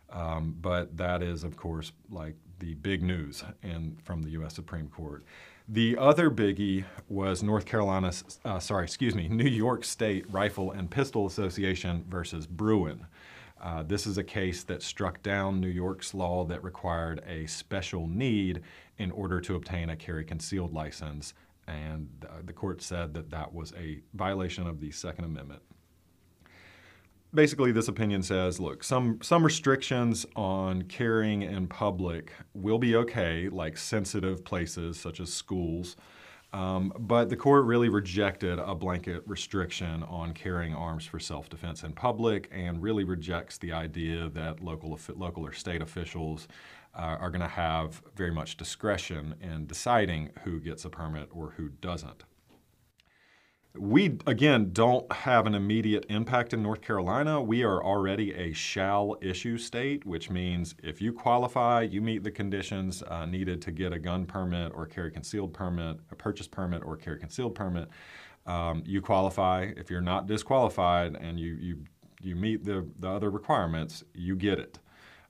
Um, 0.09 0.55
but 0.59 0.97
that 0.97 1.21
is, 1.21 1.43
of 1.43 1.55
course, 1.55 1.91
like 2.09 2.35
the 2.59 2.73
big 2.75 3.03
news 3.03 3.43
in, 3.61 3.97
from 4.03 4.23
the 4.23 4.31
U.S. 4.31 4.55
Supreme 4.55 4.87
Court. 4.87 5.23
The 5.67 5.97
other 5.97 6.29
biggie 6.29 6.83
was 7.07 7.41
North 7.41 7.65
Carolina, 7.65 8.11
uh, 8.43 8.59
sorry, 8.59 8.83
excuse 8.83 9.15
me, 9.15 9.27
New 9.27 9.49
York 9.49 9.83
State 9.83 10.25
Rifle 10.31 10.71
and 10.71 10.89
Pistol 10.89 11.25
Association 11.25 12.05
versus 12.09 12.45
Bruen. 12.45 13.05
Uh, 13.63 13.81
this 13.81 14.05
is 14.05 14.17
a 14.17 14.23
case 14.23 14.63
that 14.63 14.83
struck 14.83 15.23
down 15.23 15.61
New 15.61 15.69
York's 15.69 16.13
law 16.13 16.43
that 16.43 16.61
required 16.61 17.23
a 17.25 17.45
special 17.45 18.07
need 18.07 18.61
in 18.97 19.09
order 19.11 19.39
to 19.39 19.55
obtain 19.55 19.89
a 19.89 19.95
carry 19.95 20.25
concealed 20.25 20.73
license, 20.73 21.33
and 21.65 22.09
uh, 22.29 22.41
the 22.43 22.51
court 22.51 22.81
said 22.81 23.13
that 23.13 23.29
that 23.29 23.53
was 23.53 23.71
a 23.79 24.01
violation 24.13 24.67
of 24.67 24.81
the 24.81 24.91
Second 24.91 25.23
Amendment. 25.23 25.61
Basically, 27.33 27.71
this 27.71 27.87
opinion 27.87 28.21
says, 28.21 28.59
look, 28.59 28.83
some 28.83 29.19
some 29.23 29.43
restrictions 29.45 30.25
on 30.35 30.81
carrying 30.83 31.41
in 31.41 31.67
public 31.67 32.33
will 32.53 32.77
be 32.77 32.97
okay, 32.97 33.47
like 33.47 33.77
sensitive 33.77 34.43
places 34.43 34.99
such 34.99 35.21
as 35.21 35.33
schools. 35.33 35.95
Um, 36.53 36.93
but 36.99 37.29
the 37.29 37.35
court 37.35 37.65
really 37.65 37.89
rejected 37.89 38.59
a 38.59 38.75
blanket 38.75 39.23
restriction 39.25 40.03
on 40.03 40.33
carrying 40.33 40.75
arms 40.75 41.03
for 41.03 41.19
self-defense 41.19 41.83
in 41.83 41.93
public, 41.93 42.47
and 42.51 42.81
really 42.81 43.03
rejects 43.03 43.57
the 43.57 43.73
idea 43.73 44.29
that 44.29 44.63
local 44.63 44.97
local 45.15 45.45
or 45.45 45.51
state 45.51 45.81
officials 45.81 46.47
uh, 46.95 47.17
are 47.19 47.31
going 47.31 47.41
to 47.41 47.47
have 47.47 48.03
very 48.15 48.31
much 48.31 48.55
discretion 48.55 49.33
in 49.41 49.65
deciding 49.65 50.29
who 50.43 50.59
gets 50.59 50.85
a 50.85 50.89
permit 50.89 51.27
or 51.33 51.55
who 51.57 51.69
doesn't. 51.81 52.23
We, 53.75 54.19
again, 54.27 54.69
don't 54.71 55.11
have 55.11 55.47
an 55.47 55.55
immediate 55.55 56.05
impact 56.07 56.53
in 56.53 56.61
North 56.61 56.81
Carolina. 56.81 57.41
We 57.41 57.63
are 57.63 57.83
already 57.83 58.31
a 58.31 58.53
shall 58.53 59.17
issue 59.19 59.57
state, 59.57 60.05
which 60.05 60.29
means 60.29 60.75
if 60.83 61.01
you 61.01 61.11
qualify, 61.11 61.81
you 61.81 61.99
meet 61.99 62.23
the 62.23 62.29
conditions 62.29 63.01
uh, 63.01 63.25
needed 63.25 63.63
to 63.63 63.71
get 63.71 63.91
a 63.91 63.97
gun 63.97 64.27
permit 64.27 64.73
or 64.75 64.85
carry 64.85 65.09
concealed 65.09 65.55
permit, 65.55 65.97
a 66.11 66.15
purchase 66.15 66.47
permit 66.47 66.83
or 66.85 66.95
carry 66.95 67.17
concealed 67.17 67.55
permit, 67.55 67.89
um, 68.45 68.83
you 68.85 69.01
qualify. 69.01 69.71
If 69.75 69.89
you're 69.89 70.01
not 70.01 70.27
disqualified 70.27 71.15
and 71.15 71.39
you, 71.39 71.55
you, 71.55 71.77
you 72.21 72.35
meet 72.35 72.63
the, 72.63 72.87
the 72.99 73.09
other 73.09 73.31
requirements, 73.31 74.03
you 74.13 74.35
get 74.35 74.59
it. 74.59 74.77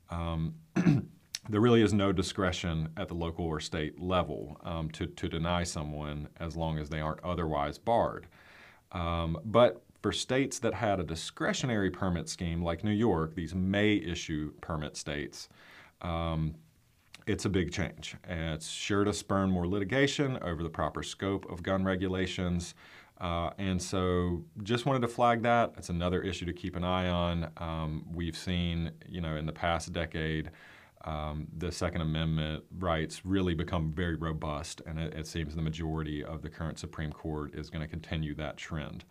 Um, 0.09 0.55
there 1.49 1.61
really 1.61 1.81
is 1.81 1.93
no 1.93 2.11
discretion 2.11 2.89
at 2.95 3.07
the 3.07 3.13
local 3.13 3.45
or 3.45 3.59
state 3.59 3.99
level 3.99 4.57
um, 4.63 4.89
to, 4.91 5.05
to 5.07 5.27
deny 5.27 5.63
someone 5.63 6.29
as 6.39 6.55
long 6.55 6.77
as 6.77 6.89
they 6.89 7.01
aren't 7.01 7.23
otherwise 7.23 7.77
barred. 7.77 8.27
Um, 8.91 9.37
but 9.43 9.83
for 10.01 10.11
states 10.11 10.59
that 10.59 10.73
had 10.73 10.99
a 10.99 11.03
discretionary 11.03 11.89
permit 11.89 12.29
scheme 12.29 12.61
like 12.61 12.83
New 12.83 12.91
York, 12.91 13.35
these 13.35 13.55
may 13.55 13.95
issue 13.95 14.53
permit 14.61 14.95
states, 14.95 15.49
um, 16.01 16.55
it's 17.25 17.45
a 17.45 17.49
big 17.49 17.71
change. 17.71 18.15
And 18.25 18.53
it's 18.53 18.69
sure 18.69 19.03
to 19.03 19.13
spurn 19.13 19.49
more 19.49 19.67
litigation 19.67 20.37
over 20.41 20.61
the 20.61 20.69
proper 20.69 21.03
scope 21.03 21.49
of 21.49 21.63
gun 21.63 21.83
regulations. 21.83 22.75
Uh, 23.19 23.51
and 23.57 23.81
so 23.81 24.43
just 24.63 24.85
wanted 24.85 25.01
to 25.01 25.07
flag 25.07 25.41
that. 25.43 25.73
It's 25.77 25.89
another 25.89 26.21
issue 26.21 26.45
to 26.45 26.53
keep 26.53 26.75
an 26.75 26.83
eye 26.83 27.07
on. 27.07 27.49
Um, 27.57 28.05
we've 28.13 28.35
seen, 28.35 28.91
you 29.07 29.21
know, 29.21 29.37
in 29.37 29.45
the 29.45 29.53
past 29.53 29.93
decade, 29.93 30.51
um, 31.03 31.47
the 31.57 31.71
Second 31.71 32.01
Amendment 32.01 32.63
rights 32.79 33.25
really 33.25 33.53
become 33.53 33.91
very 33.91 34.15
robust, 34.15 34.81
and 34.85 34.99
it, 34.99 35.13
it, 35.13 35.27
seems 35.27 35.55
the 35.55 35.61
majority 35.61 36.23
of 36.23 36.41
the 36.41 36.49
current 36.49 36.79
Supreme 36.79 37.11
Court 37.11 37.53
is 37.55 37.69
going 37.69 37.81
to 37.81 37.87
continue 37.87 38.33
that 38.35 38.55
trend. 38.55 39.03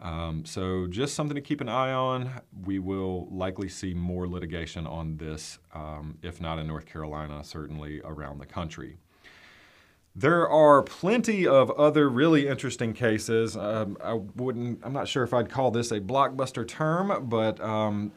Um, 0.00 0.44
so, 0.44 0.86
just 0.86 1.14
something 1.14 1.34
to 1.34 1.40
keep 1.40 1.60
an 1.60 1.68
eye 1.68 1.92
on. 1.92 2.30
We 2.64 2.78
will 2.78 3.28
likely 3.30 3.68
see 3.68 3.92
more 3.94 4.28
litigation 4.28 4.86
on 4.86 5.16
this, 5.16 5.58
um, 5.74 6.18
if 6.22 6.40
not 6.40 6.58
in 6.58 6.66
North 6.66 6.86
Carolina, 6.86 7.42
certainly 7.42 8.00
around 8.04 8.38
the 8.38 8.46
country. 8.46 8.98
There 10.14 10.48
are 10.48 10.82
plenty 10.82 11.46
of 11.46 11.70
other 11.72 12.08
really 12.08 12.46
interesting 12.46 12.92
cases. 12.92 13.56
Um, 13.56 13.96
I 14.02 14.14
wouldn't. 14.14 14.80
I'm 14.82 14.92
not 14.92 15.08
sure 15.08 15.24
if 15.24 15.34
I'd 15.34 15.50
call 15.50 15.70
this 15.70 15.90
a 15.90 16.00
blockbuster 16.00 16.66
term, 16.66 17.26
but 17.28 17.60
um, 17.60 18.12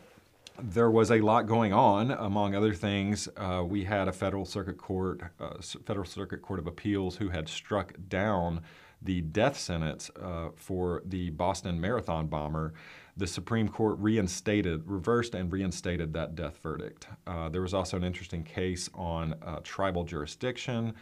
there 0.63 0.92
was 0.92 1.12
a 1.12 1.22
lot 1.22 1.48
going 1.48 1.74
on. 1.74 2.12
Among 2.12 2.56
other 2.56 2.74
things, 2.74 3.28
uh, 3.38 3.63
we 3.66 3.84
had 3.84 4.08
a 4.08 4.12
federal 4.12 4.46
circuit 4.46 4.78
court, 4.78 5.22
uh, 5.39 5.62
federal 5.86 6.06
circuit 6.06 6.42
court 6.42 6.60
of 6.60 6.68
appeals, 6.68 7.18
who 7.18 7.30
had 7.30 7.48
struck 7.48 7.94
down 8.08 8.62
the 9.01 9.22
death 9.22 9.58
sentence 9.58 10.10
uh, 10.22 10.50
for 10.56 11.01
the 11.06 11.30
Boston 11.30 11.80
Marathon 11.80 12.28
bomber. 12.28 12.74
The 13.18 13.28
Supreme 13.28 13.68
Court 13.68 13.98
reinstated, 14.00 14.84
reversed, 14.86 15.36
and 15.36 15.51
reinstated 15.51 16.13
that 16.13 16.36
death 16.36 16.58
verdict. 16.62 17.08
Uh, 17.28 17.50
there 17.50 17.62
was 17.62 17.74
also 17.74 17.98
an 17.98 18.04
interesting 18.04 18.44
case 18.44 18.89
on 18.94 19.36
uh, 19.42 19.60
tribal 19.63 20.04
jurisdiction. 20.04 20.94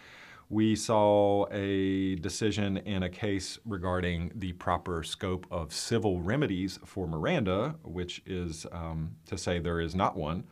We 0.50 0.78
saw 0.78 1.46
a 1.52 2.16
decision 2.16 2.78
in 2.78 3.04
a 3.04 3.10
case 3.10 3.60
regarding 3.66 4.32
the 4.34 4.54
proper 4.54 5.04
scope 5.04 5.46
of 5.52 5.74
civil 5.74 6.22
remedies 6.22 6.80
for 6.86 7.06
Miranda, 7.06 7.76
which 7.84 8.22
is 8.26 8.66
um, 8.72 9.18
to 9.26 9.38
say 9.38 9.60
there 9.60 9.82
is 9.82 9.94
not 9.94 10.16
one. 10.16 10.46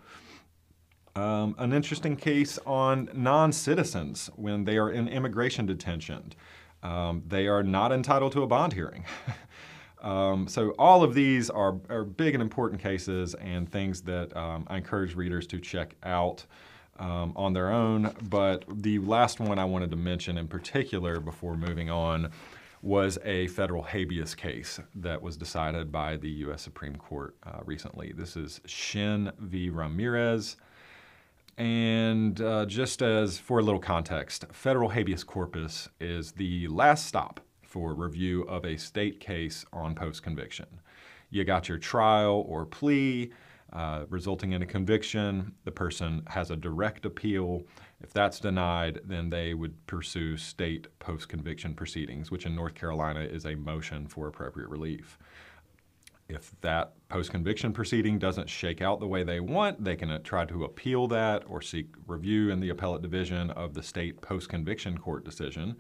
Um, 1.16 1.56
an 1.60 1.72
interesting 1.72 2.18
case 2.18 2.60
on 2.66 3.10
non 3.14 3.54
citizens 3.54 4.30
when 4.36 4.66
they 4.66 4.78
are 4.78 4.92
in 4.92 5.08
immigration 5.08 5.66
detention. 5.66 6.34
Um, 6.84 7.24
they 7.26 7.48
are 7.48 7.64
not 7.64 7.94
entitled 7.94 8.34
to 8.34 8.44
a 8.44 8.48
bond 8.48 8.74
hearing. 8.74 9.06
Um, 10.02 10.48
so 10.48 10.70
all 10.78 11.04
of 11.04 11.16
these 11.16 11.50
are, 11.50 11.80
are, 11.90 12.04
big 12.04 12.36
and 12.36 12.44
important 12.44 12.80
cases 12.80 13.34
and 13.34 13.68
things 13.68 14.02
that 14.02 14.38
um, 14.38 14.68
I 14.68 14.78
encourage 14.78 15.16
readers 15.16 15.48
to 15.48 15.60
check 15.60 15.96
out 16.04 16.46
um, 16.98 17.34
on 17.36 17.54
their 17.54 17.72
own. 17.72 18.14
But 18.30 18.66
the 18.70 19.00
last 19.00 19.40
one 19.40 19.60
I 19.60 19.66
wanted 19.66 19.92
to 19.92 19.98
mention 19.98 20.38
in 20.38 20.48
particular 20.48 21.20
before 21.20 21.56
moving 21.56 21.90
on 21.90 22.32
was 22.82 23.18
a 23.26 23.48
federal 23.48 23.82
habeas 23.82 24.36
case 24.36 24.80
that 24.94 25.22
was 25.22 25.38
decided 25.38 25.92
by 25.92 26.18
the 26.18 26.30
U.S. 26.30 26.62
Supreme 26.62 26.96
Court 26.96 27.36
uh, 27.44 27.60
recently. 27.66 28.14
This 28.16 28.38
is 28.38 28.62
Shinn 28.66 29.32
v. 29.40 29.70
Ramirez. 29.70 30.58
And 31.58 32.40
uh, 32.42 32.66
just 32.66 33.02
as 33.02 33.40
for 33.40 33.60
a 33.60 33.64
little 33.64 33.80
context, 33.80 34.46
federal 34.52 34.90
habeas 34.90 35.24
corpus 35.24 35.90
is 36.00 36.34
the 36.34 36.68
last 36.68 37.08
stop 37.08 37.40
for 37.64 37.94
review 37.94 38.44
of 38.44 38.66
a 38.66 38.78
state 38.78 39.20
case 39.20 39.66
on 39.74 39.96
post 39.96 40.22
conviction. 40.22 40.68
You 41.30 41.44
got 41.44 41.68
your 41.68 41.78
trial 41.78 42.46
or 42.48 42.66
plea, 42.66 43.32
uh, 43.76 44.06
resulting 44.10 44.54
in 44.54 44.62
a 44.62 44.66
conviction. 44.66 45.54
The 45.66 45.72
person 45.72 46.24
has 46.28 46.50
a 46.50 46.56
direct 46.56 47.06
appeal. 47.06 47.64
If 48.02 48.14
that's 48.14 48.40
denied, 48.40 49.02
then 49.04 49.30
they 49.30 49.54
would 49.54 49.86
pursue 49.86 50.38
state 50.38 50.88
post 51.00 51.28
conviction 51.28 51.74
proceedings, 51.74 52.32
which 52.32 52.46
in 52.46 52.56
North 52.56 52.74
Carolina 52.74 53.20
is 53.20 53.46
a 53.46 53.56
motion 53.56 54.08
for 54.08 54.28
appropriate 54.28 54.70
relief. 54.70 55.20
If 56.30 56.54
that 56.62 56.94
post 57.10 57.32
conviction 57.32 57.74
proceeding 57.74 58.18
doesn't 58.18 58.50
shake 58.50 58.82
out 58.82 59.00
the 59.00 59.08
way 59.08 59.24
they 59.24 59.40
want, 59.40 59.84
they 59.84 59.96
can 59.96 60.10
uh, 60.10 60.20
try 60.20 60.46
to 60.46 60.64
appeal 60.64 61.08
that 61.10 61.44
or 61.46 61.62
seek 61.62 61.94
review 62.08 62.50
in 62.50 62.62
the 62.62 62.70
appellate 62.70 63.02
division 63.02 63.52
of 63.52 63.74
the 63.74 63.84
state 63.84 64.22
post 64.22 64.50
conviction 64.50 64.98
court 64.98 65.26
decision. 65.26 65.76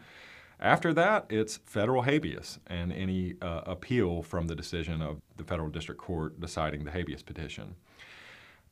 After 0.59 0.93
that, 0.93 1.25
it's 1.29 1.57
federal 1.57 2.03
habeas 2.03 2.59
and 2.67 2.93
any 2.93 3.35
uh, 3.41 3.61
appeal 3.65 4.21
from 4.21 4.47
the 4.47 4.55
decision 4.55 5.01
of 5.01 5.19
the 5.37 5.43
federal 5.43 5.69
district 5.69 5.99
court 5.99 6.39
deciding 6.39 6.83
the 6.83 6.91
habeas 6.91 7.23
petition. 7.23 7.75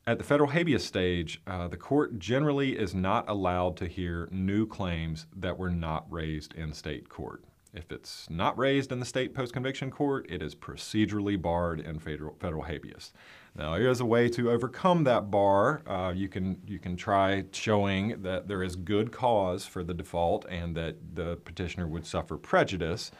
At 0.06 0.18
the 0.18 0.24
federal 0.24 0.50
habeas 0.50 0.84
stage, 0.84 1.40
uh, 1.46 1.66
the 1.66 1.78
court 1.78 2.18
generally 2.18 2.76
is 2.78 2.94
not 2.94 3.26
allowed 3.26 3.78
to 3.78 3.86
hear 3.86 4.28
new 4.30 4.66
claims 4.66 5.26
that 5.34 5.58
were 5.58 5.70
not 5.70 6.04
raised 6.12 6.52
in 6.52 6.74
state 6.74 7.08
court. 7.08 7.42
If 7.72 7.90
it's 7.90 8.28
not 8.28 8.56
raised 8.58 8.92
in 8.92 9.00
the 9.00 9.06
state 9.06 9.34
post 9.34 9.54
conviction 9.54 9.90
court, 9.90 10.26
it 10.28 10.42
is 10.42 10.54
procedurally 10.54 11.40
barred 11.40 11.80
in 11.80 11.98
federal, 11.98 12.34
federal 12.38 12.64
habeas. 12.64 13.14
Now, 13.56 13.78
there 13.78 13.88
is 13.88 14.00
a 14.00 14.04
way 14.04 14.28
to 14.28 14.50
overcome 14.50 15.04
that 15.04 15.30
bar. 15.30 15.80
Uh, 15.86 16.12
you 16.14 16.28
can 16.28 16.60
you 16.66 16.78
can 16.78 16.96
try 16.96 17.44
showing 17.52 18.20
that 18.22 18.46
there 18.46 18.62
is 18.62 18.76
good 18.76 19.10
cause 19.10 19.64
for 19.64 19.82
the 19.82 19.94
default 19.94 20.44
and 20.50 20.76
that 20.76 20.96
the 21.14 21.36
petitioner 21.44 21.88
would 21.88 22.04
suffer 22.04 22.36
prejudice. 22.36 23.10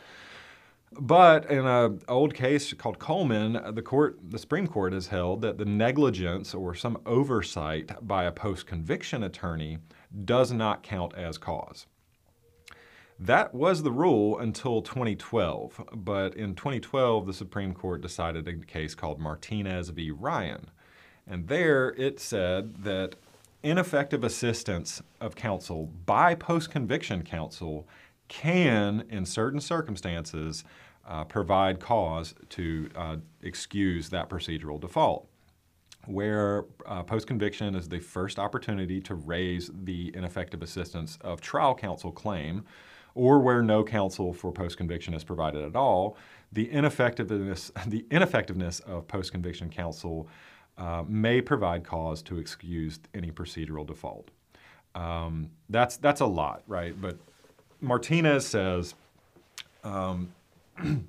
But 0.92 1.50
in 1.50 1.66
an 1.66 2.00
old 2.08 2.34
case 2.34 2.72
called 2.72 2.98
Coleman, 2.98 3.74
the 3.74 3.82
court, 3.82 4.18
the 4.30 4.38
Supreme 4.38 4.68
Court 4.68 4.92
has 4.92 5.08
held 5.08 5.42
that 5.42 5.58
the 5.58 5.64
negligence 5.64 6.54
or 6.54 6.74
some 6.74 6.98
oversight 7.04 7.90
by 8.06 8.24
a 8.24 8.32
post-conviction 8.32 9.22
attorney 9.24 9.78
does 10.24 10.52
not 10.52 10.84
count 10.84 11.14
as 11.14 11.36
cause. 11.36 11.86
That 13.18 13.54
was 13.54 13.82
the 13.82 13.92
rule 13.92 14.38
until 14.38 14.82
2012, 14.82 15.84
but 15.94 16.36
in 16.36 16.54
2012, 16.54 17.26
the 17.26 17.32
Supreme 17.32 17.72
Court 17.72 18.00
decided 18.00 18.46
a 18.46 18.56
case 18.56 18.94
called 18.94 19.20
Martinez 19.20 19.88
v. 19.90 20.10
Ryan. 20.10 20.70
And 21.26 21.48
there 21.48 21.90
it 21.90 22.20
said 22.20 22.84
that 22.84 23.16
ineffective 23.62 24.24
assistance 24.24 25.02
of 25.20 25.36
counsel 25.36 25.86
by 26.04 26.34
post 26.34 26.70
conviction 26.70 27.22
counsel 27.22 27.88
can, 28.28 29.04
in 29.10 29.26
certain 29.26 29.60
circumstances, 29.60 30.64
uh, 31.06 31.24
provide 31.24 31.80
cause 31.80 32.34
to 32.48 32.88
uh, 32.96 33.16
excuse 33.42 34.08
that 34.10 34.28
procedural 34.28 34.80
default. 34.80 35.28
Where 36.06 36.64
uh, 36.86 37.02
post 37.02 37.26
conviction 37.26 37.74
is 37.74 37.88
the 37.88 37.98
first 37.98 38.38
opportunity 38.38 39.00
to 39.02 39.14
raise 39.14 39.70
the 39.84 40.12
ineffective 40.14 40.62
assistance 40.62 41.18
of 41.22 41.40
trial 41.40 41.74
counsel 41.74 42.12
claim, 42.12 42.64
or 43.14 43.38
where 43.38 43.62
no 43.62 43.84
counsel 43.84 44.32
for 44.32 44.52
post-conviction 44.52 45.14
is 45.14 45.24
provided 45.24 45.62
at 45.62 45.76
all, 45.76 46.16
the 46.52 46.68
ineffectiveness, 46.70 47.70
the 47.86 48.04
ineffectiveness 48.10 48.80
of 48.80 49.06
post-conviction 49.06 49.70
counsel 49.70 50.28
uh, 50.78 51.04
may 51.06 51.40
provide 51.40 51.84
cause 51.84 52.22
to 52.22 52.38
excuse 52.38 52.98
any 53.14 53.30
procedural 53.30 53.86
default. 53.86 54.30
Um, 54.94 55.50
that's, 55.68 55.96
that's 55.96 56.20
a 56.20 56.26
lot, 56.26 56.62
right? 56.66 57.00
But 57.00 57.16
Martinez 57.80 58.46
says, 58.46 58.94
um, 59.82 60.32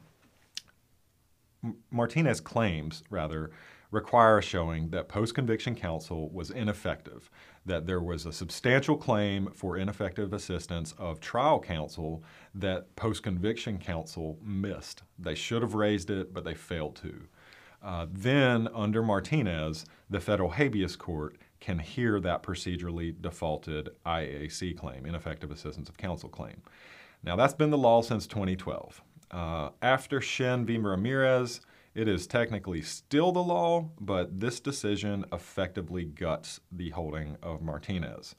Martinez 1.91 2.41
claims, 2.41 3.03
rather, 3.09 3.51
require 3.91 4.41
showing 4.41 4.89
that 4.89 5.07
post-conviction 5.07 5.75
counsel 5.75 6.29
was 6.29 6.51
ineffective, 6.51 7.29
that 7.65 7.85
there 7.85 8.01
was 8.01 8.25
a 8.25 8.33
substantial 8.33 8.97
claim 8.97 9.49
for 9.53 9.77
ineffective 9.77 10.33
assistance 10.33 10.93
of 10.97 11.19
trial 11.19 11.59
counsel 11.59 12.23
that 12.53 12.93
post-conviction 12.95 13.77
counsel 13.77 14.37
missed. 14.43 15.03
They 15.17 15.35
should 15.35 15.61
have 15.61 15.75
raised 15.75 16.09
it, 16.09 16.33
but 16.33 16.43
they 16.43 16.53
failed 16.53 16.95
to. 16.97 17.21
Uh, 17.81 18.07
then, 18.11 18.67
under 18.73 19.01
Martinez, 19.01 19.85
the 20.09 20.19
federal 20.19 20.51
habeas 20.51 20.95
court 20.95 21.37
can 21.59 21.79
hear 21.79 22.19
that 22.19 22.43
procedurally 22.43 23.19
defaulted 23.19 23.89
IAC 24.05 24.77
claim, 24.77 25.05
ineffective 25.05 25.51
assistance 25.51 25.89
of 25.89 25.97
counsel 25.97 26.29
claim. 26.29 26.61
Now, 27.23 27.35
that's 27.35 27.53
been 27.53 27.71
the 27.71 27.77
law 27.77 28.01
since 28.01 28.27
2012. 28.27 29.01
Uh, 29.31 29.69
after 29.81 30.21
Shinn 30.21 30.65
v. 30.65 30.77
Ramirez, 30.77 31.61
it 31.95 32.07
is 32.07 32.27
technically 32.27 32.81
still 32.81 33.31
the 33.31 33.43
law, 33.43 33.89
but 33.99 34.39
this 34.39 34.59
decision 34.59 35.25
effectively 35.31 36.03
guts 36.03 36.59
the 36.71 36.91
holding 36.91 37.37
of 37.41 37.61
Martinez. 37.61 38.35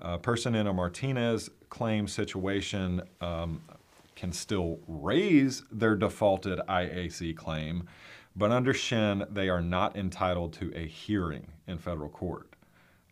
A 0.00 0.18
person 0.18 0.54
in 0.54 0.66
a 0.66 0.72
Martinez 0.72 1.50
claim 1.68 2.08
situation 2.08 3.02
um, 3.20 3.60
can 4.14 4.32
still 4.32 4.78
raise 4.86 5.62
their 5.70 5.94
defaulted 5.94 6.60
IAC 6.68 7.36
claim, 7.36 7.88
but 8.34 8.50
under 8.50 8.72
Shinn, 8.72 9.24
they 9.30 9.48
are 9.48 9.60
not 9.60 9.96
entitled 9.96 10.52
to 10.54 10.72
a 10.74 10.86
hearing 10.86 11.48
in 11.66 11.78
federal 11.78 12.08
court. 12.08 12.51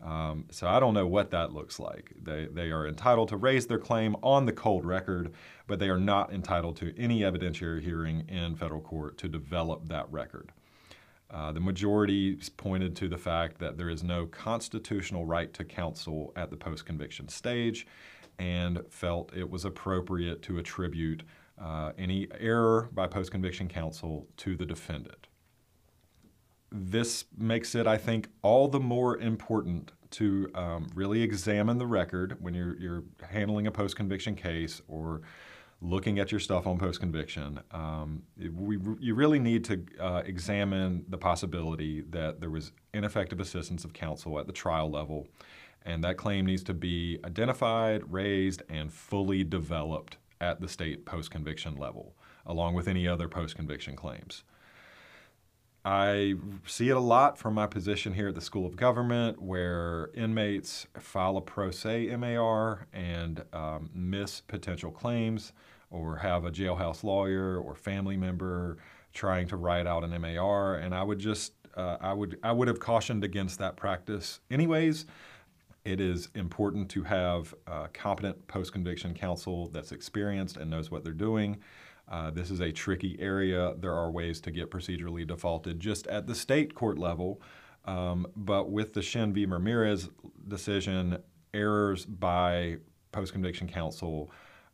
Um, 0.03 0.47
so 0.51 0.67
I 0.67 0.81
don't 0.81 0.95
know 0.95 1.07
what 1.07 1.31
that 1.33 1.53
looks 1.53 1.79
like. 1.79 2.13
They, 2.23 2.47
they 2.51 2.71
are 2.71 2.87
entitled 2.87 3.29
to 3.31 3.37
raise 3.37 3.67
their 3.67 3.79
claim 3.79 4.17
on 4.23 4.47
the 4.47 4.53
cold 4.53 4.85
record, 4.85 5.33
but 5.67 5.79
they 5.79 5.91
are 5.91 5.99
not 5.99 6.33
entitled 6.33 6.77
to 6.77 6.99
any 6.99 7.21
evidentiary 7.21 7.83
hearing 7.83 8.27
in 8.29 8.57
federal 8.57 8.81
court 8.81 9.19
to 9.19 9.29
develop 9.29 9.89
that 9.89 10.11
record. 10.11 10.53
Uh, 11.31 11.53
the 11.53 11.61
majority 11.61 12.37
pointed 12.57 12.97
to 12.97 13.09
the 13.09 13.19
fact 13.19 13.59
that 13.59 13.77
there 13.77 13.91
is 13.91 14.03
no 14.03 14.27
constitutional 14.27 15.25
right 15.27 15.53
to 15.55 15.65
counsel 15.65 16.33
at 16.35 16.51
the 16.51 16.57
post 16.57 16.85
conviction 16.87 17.29
stage 17.29 17.87
and 18.39 18.81
felt 18.89 19.33
it 19.37 19.49
was 19.49 19.65
appropriate 19.65 20.43
to 20.43 20.59
attribute 20.59 21.23
uh, 21.63 21.93
any 21.99 22.27
error 22.41 22.89
by 22.93 23.07
post 23.07 23.31
conviction 23.31 23.69
counsel 23.69 24.27
to 24.39 24.57
the 24.57 24.65
defendant 24.65 25.29
this 26.73 27.25
makes 27.37 27.75
it, 27.75 27.87
I 27.87 27.99
think, 27.99 28.29
all 28.43 28.69
the 28.69 28.81
more 28.81 29.19
important 29.19 29.93
to 30.13 30.51
um, 30.55 30.89
really 30.95 31.23
examine 31.23 31.79
the 31.79 31.87
record 31.87 32.37
when 32.41 32.55
you're, 32.55 32.77
you're 32.79 33.05
handling 33.29 33.67
a 33.67 33.71
post 33.71 33.97
conviction 33.97 34.35
case 34.35 34.81
or 34.89 35.23
looking 35.83 36.19
at 36.19 36.31
your 36.31 36.41
stuff 36.41 36.67
on 36.67 36.79
post 36.79 37.01
conviction. 37.01 37.61
Um, 37.71 38.23
you 38.37 39.15
really 39.15 39.39
need 39.39 39.65
to 39.65 39.85
uh, 39.99 40.23
examine 40.27 41.05
the 41.09 41.17
possibility 41.17 42.03
that 42.11 42.41
there 42.41 42.51
was 42.51 42.73
ineffective 42.93 43.41
assistance 43.41 43.85
of 43.85 43.93
counsel 43.93 44.39
at 44.39 44.47
the 44.47 44.53
trial 44.53 44.91
level, 44.91 45.27
and 45.87 46.05
that 46.05 46.19
claim 46.19 46.45
needs 46.45 46.63
to 46.65 46.75
be 46.75 47.19
identified, 47.25 48.03
raised, 48.13 48.63
and 48.69 48.93
fully 48.93 49.43
developed 49.43 50.19
at 50.41 50.61
the 50.61 50.69
state 50.69 51.07
post 51.07 51.31
conviction 51.31 51.77
level, 51.77 52.15
along 52.45 52.75
with 52.75 52.87
any 52.87 53.09
other 53.09 53.29
post 53.29 53.57
conviction 53.57 53.97
claims. 53.97 54.45
I 55.85 56.35
see 56.67 56.91
it 56.91 56.97
a 56.97 57.01
lot 57.01 57.39
from 57.39 57.55
my 57.55 57.67
position 57.67 58.13
here 58.13 58.29
at 58.29 58.35
the 58.35 58.41
School 58.41 58.67
of 58.67 58.77
Government 58.77 59.41
where 59.41 60.11
inmates 60.15 60.87
file 60.99 61.39
a 61.39 61.41
pro 61.41 61.71
se 61.71 62.15
MAR 62.17 62.87
and 62.93 63.43
um, 63.55 63.89
miss 63.95 64.43
potential 64.43 64.91
claims 64.91 65.53
or 65.91 66.17
have 66.17 66.45
a 66.45 66.51
jailhouse 66.51 67.03
lawyer 67.03 67.59
or 67.59 67.75
family 67.75 68.17
member 68.17 68.77
trying 69.15 69.49
to 69.49 69.57
write 69.57 69.87
out 69.87 70.05
an 70.05 70.21
MAR. 70.21 70.77
And 70.77 70.95
I 70.95 71.03
would 71.03 71.19
just, 71.19 71.55
uh, 71.75 71.97
I, 72.01 72.13
would, 72.13 72.39
I 72.43 72.53
would 72.53 72.69
have 72.69 72.79
cautioned 72.79 73.25
against 73.25 73.59
that 73.59 73.77
practice 73.77 74.41
anyways. 74.51 75.07
It 75.87 75.99
is 75.99 76.29
important 76.35 76.91
to 76.91 77.05
have 77.05 77.55
uh, 77.67 77.87
competent 77.95 78.47
post 78.49 78.73
conviction 78.73 79.15
counsel 79.15 79.69
that's 79.69 79.93
experienced 79.93 80.59
and 80.59 80.71
knows 80.71 80.91
what 80.91 81.05
they're 81.05 81.15
doing. 81.15 81.59
Uh, 82.11 82.31
this 82.31 82.51
is 82.51 82.61
a 82.61 82.73
tricky 82.73 83.17
area. 83.21 83.75
There 83.79 83.95
are 83.95 84.11
ways 84.11 84.41
to 84.43 84.51
get 84.51 84.71
procedurally 84.71 85.27
defaulted 85.27 85.79
just 85.79 86.07
at 86.09 86.27
the 86.27 86.35
state 86.35 86.75
court 86.75 86.99
level. 86.99 87.41
Um, 87.85 88.27
but 88.37 88.71
with 88.71 88.93
the 88.93 89.03
Shinn 89.03 89.33
v. 89.33 89.47
Ramirez 89.47 90.11
decision, 90.49 91.19
errors 91.55 92.05
by 92.05 92.77
post 93.13 93.33
conviction 93.33 93.69
counsel 93.69 94.31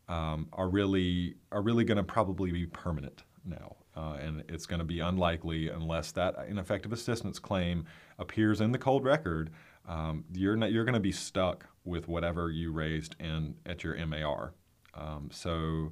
um, 0.07 0.47
are 0.53 0.69
really 0.69 1.35
are 1.51 1.61
really 1.61 1.83
going 1.83 1.97
to 1.97 2.03
probably 2.03 2.51
be 2.51 2.65
permanent 2.65 3.23
now, 3.45 3.75
uh, 3.95 4.17
and 4.21 4.43
it's 4.49 4.65
going 4.65 4.79
to 4.79 4.85
be 4.85 4.99
unlikely 4.99 5.69
unless 5.69 6.11
that 6.13 6.35
ineffective 6.47 6.93
assistance 6.93 7.39
claim 7.39 7.85
appears 8.19 8.61
in 8.61 8.71
the 8.71 8.77
cold 8.77 9.03
record. 9.03 9.49
Um, 9.87 10.25
you're 10.33 10.57
you're 10.67 10.85
going 10.85 10.93
to 10.93 10.99
be 10.99 11.11
stuck 11.11 11.65
with 11.85 12.07
whatever 12.07 12.51
you 12.51 12.71
raised 12.71 13.15
in 13.19 13.55
at 13.65 13.83
your 13.83 13.95
MAR. 14.05 14.53
Um, 14.93 15.29
so 15.31 15.91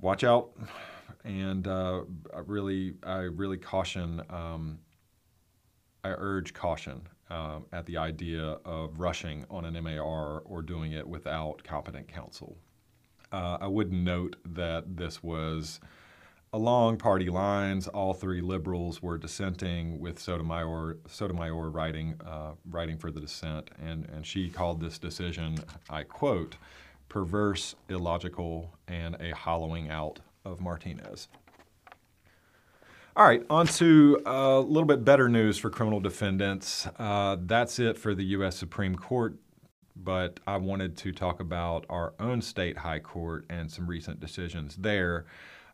watch 0.00 0.24
out, 0.24 0.50
and 1.24 1.66
uh, 1.66 2.02
really, 2.44 2.94
I 3.02 3.18
really 3.20 3.58
caution. 3.58 4.22
Um, 4.30 4.78
I 6.04 6.10
urge 6.10 6.54
caution 6.54 7.08
uh, 7.30 7.58
at 7.72 7.84
the 7.86 7.96
idea 7.96 8.58
of 8.64 8.98
rushing 9.00 9.44
on 9.50 9.64
an 9.64 9.82
MAR 9.82 10.40
or 10.40 10.62
doing 10.62 10.92
it 10.92 11.06
without 11.06 11.62
competent 11.64 12.08
counsel. 12.08 12.56
Uh, 13.32 13.58
I 13.60 13.66
would 13.66 13.92
note 13.92 14.36
that 14.44 14.96
this 14.96 15.22
was 15.22 15.80
along 16.52 16.96
party 16.96 17.28
lines. 17.28 17.88
All 17.88 18.14
three 18.14 18.40
liberals 18.40 19.02
were 19.02 19.18
dissenting, 19.18 19.98
with 19.98 20.18
Sotomayor, 20.18 20.98
Sotomayor 21.06 21.68
writing, 21.70 22.18
uh, 22.24 22.52
writing 22.70 22.96
for 22.96 23.10
the 23.10 23.20
dissent, 23.20 23.70
and, 23.78 24.08
and 24.08 24.24
she 24.24 24.48
called 24.48 24.80
this 24.80 24.98
decision, 24.98 25.58
I 25.90 26.04
quote, 26.04 26.56
perverse, 27.08 27.74
illogical, 27.88 28.74
and 28.86 29.16
a 29.20 29.34
hollowing 29.34 29.90
out 29.90 30.20
of 30.44 30.60
Martinez. 30.60 31.28
All 33.16 33.26
right, 33.26 33.44
on 33.50 33.66
to 33.66 34.22
a 34.24 34.60
little 34.60 34.86
bit 34.86 35.04
better 35.04 35.28
news 35.28 35.58
for 35.58 35.70
criminal 35.70 35.98
defendants. 35.98 36.86
Uh, 36.98 37.36
that's 37.40 37.80
it 37.80 37.98
for 37.98 38.14
the 38.14 38.22
U.S. 38.26 38.56
Supreme 38.56 38.94
Court, 38.94 39.34
but 39.96 40.38
I 40.46 40.56
wanted 40.56 40.96
to 40.98 41.10
talk 41.10 41.40
about 41.40 41.84
our 41.88 42.14
own 42.20 42.40
state 42.40 42.78
high 42.78 43.00
court 43.00 43.44
and 43.50 43.68
some 43.68 43.88
recent 43.88 44.20
decisions 44.20 44.76
there. 44.76 45.26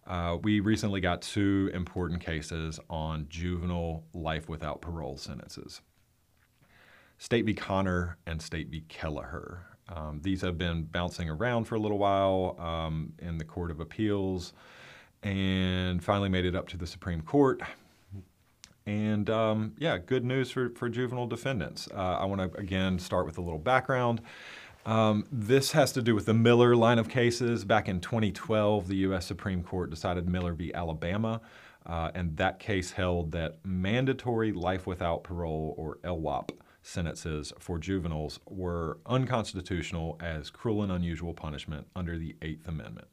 Uh, 0.06 0.38
we 0.42 0.60
recently 0.60 1.00
got 1.00 1.20
two 1.20 1.70
important 1.74 2.20
cases 2.20 2.80
on 2.88 3.26
juvenile 3.28 4.04
life 4.14 4.48
without 4.48 4.80
parole 4.80 5.18
sentences. 5.18 5.82
State 7.18 7.44
v. 7.44 7.54
Conner 7.54 8.16
and 8.26 8.40
State 8.40 8.68
v. 8.68 8.84
Kelliher. 8.88 9.60
Um, 9.88 10.20
these 10.22 10.40
have 10.40 10.56
been 10.56 10.84
bouncing 10.84 11.28
around 11.28 11.64
for 11.64 11.74
a 11.74 11.78
little 11.78 11.98
while 11.98 12.56
um, 12.58 13.12
in 13.20 13.38
the 13.38 13.44
Court 13.44 13.70
of 13.70 13.80
Appeals 13.80 14.52
and 15.22 16.02
finally 16.02 16.28
made 16.28 16.44
it 16.44 16.54
up 16.54 16.68
to 16.68 16.76
the 16.76 16.86
Supreme 16.86 17.20
Court. 17.20 17.62
And 18.86 19.30
um, 19.30 19.72
yeah, 19.78 19.98
good 19.98 20.24
news 20.24 20.50
for, 20.50 20.70
for 20.70 20.88
juvenile 20.88 21.26
defendants. 21.26 21.88
Uh, 21.92 22.18
I 22.18 22.24
want 22.26 22.52
to 22.52 22.58
again 22.58 22.98
start 22.98 23.24
with 23.26 23.38
a 23.38 23.40
little 23.40 23.58
background. 23.58 24.20
Um, 24.86 25.24
this 25.32 25.72
has 25.72 25.92
to 25.92 26.02
do 26.02 26.14
with 26.14 26.26
the 26.26 26.34
Miller 26.34 26.76
line 26.76 26.98
of 26.98 27.08
cases. 27.08 27.64
Back 27.64 27.88
in 27.88 28.00
2012, 28.00 28.88
the 28.88 28.96
U.S. 28.96 29.24
Supreme 29.24 29.62
Court 29.62 29.88
decided 29.88 30.28
Miller 30.28 30.52
v. 30.52 30.74
Alabama, 30.74 31.40
uh, 31.86 32.10
and 32.14 32.36
that 32.36 32.58
case 32.58 32.90
held 32.90 33.32
that 33.32 33.56
mandatory 33.64 34.52
life 34.52 34.86
without 34.86 35.24
parole, 35.24 35.74
or 35.78 35.96
LWOP, 36.04 36.50
sentences 36.84 37.52
for 37.58 37.78
juveniles 37.78 38.38
were 38.48 38.98
unconstitutional 39.06 40.18
as 40.20 40.50
cruel 40.50 40.82
and 40.82 40.92
unusual 40.92 41.32
punishment 41.34 41.86
under 41.96 42.18
the 42.18 42.36
Eighth 42.42 42.68
Amendment. 42.68 43.08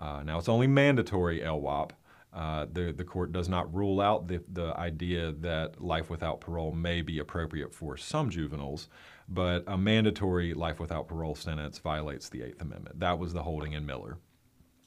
Uh, 0.00 0.22
now, 0.22 0.38
it's 0.38 0.48
only 0.48 0.66
mandatory 0.66 1.40
LWOP. 1.40 1.90
Uh, 2.32 2.66
the, 2.72 2.92
the 2.92 3.04
court 3.04 3.32
does 3.32 3.48
not 3.48 3.72
rule 3.74 4.00
out 4.00 4.28
the, 4.28 4.40
the 4.52 4.72
idea 4.78 5.32
that 5.32 5.82
life 5.82 6.08
without 6.08 6.40
parole 6.40 6.70
may 6.70 7.02
be 7.02 7.18
appropriate 7.18 7.74
for 7.74 7.96
some 7.96 8.30
juveniles, 8.30 8.88
but 9.28 9.64
a 9.66 9.76
mandatory 9.76 10.54
life 10.54 10.78
without 10.78 11.08
parole 11.08 11.34
sentence 11.34 11.78
violates 11.78 12.28
the 12.28 12.42
Eighth 12.42 12.62
Amendment. 12.62 13.00
That 13.00 13.18
was 13.18 13.32
the 13.32 13.42
holding 13.42 13.72
in 13.72 13.84
Miller. 13.84 14.18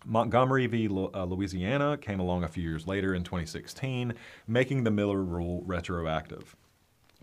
Montgomery 0.06 0.68
v. 0.68 0.88
Uh, 0.88 1.26
Louisiana 1.26 1.98
came 1.98 2.22
along 2.22 2.46
a 2.46 2.48
few 2.48 2.64
years 2.64 2.88
later 2.88 3.14
in 3.14 3.24
2016, 3.24 4.14
making 4.48 4.86
the 4.86 4.92
Miller 4.92 5.22
rule 5.22 5.62
retroactive. 5.66 6.56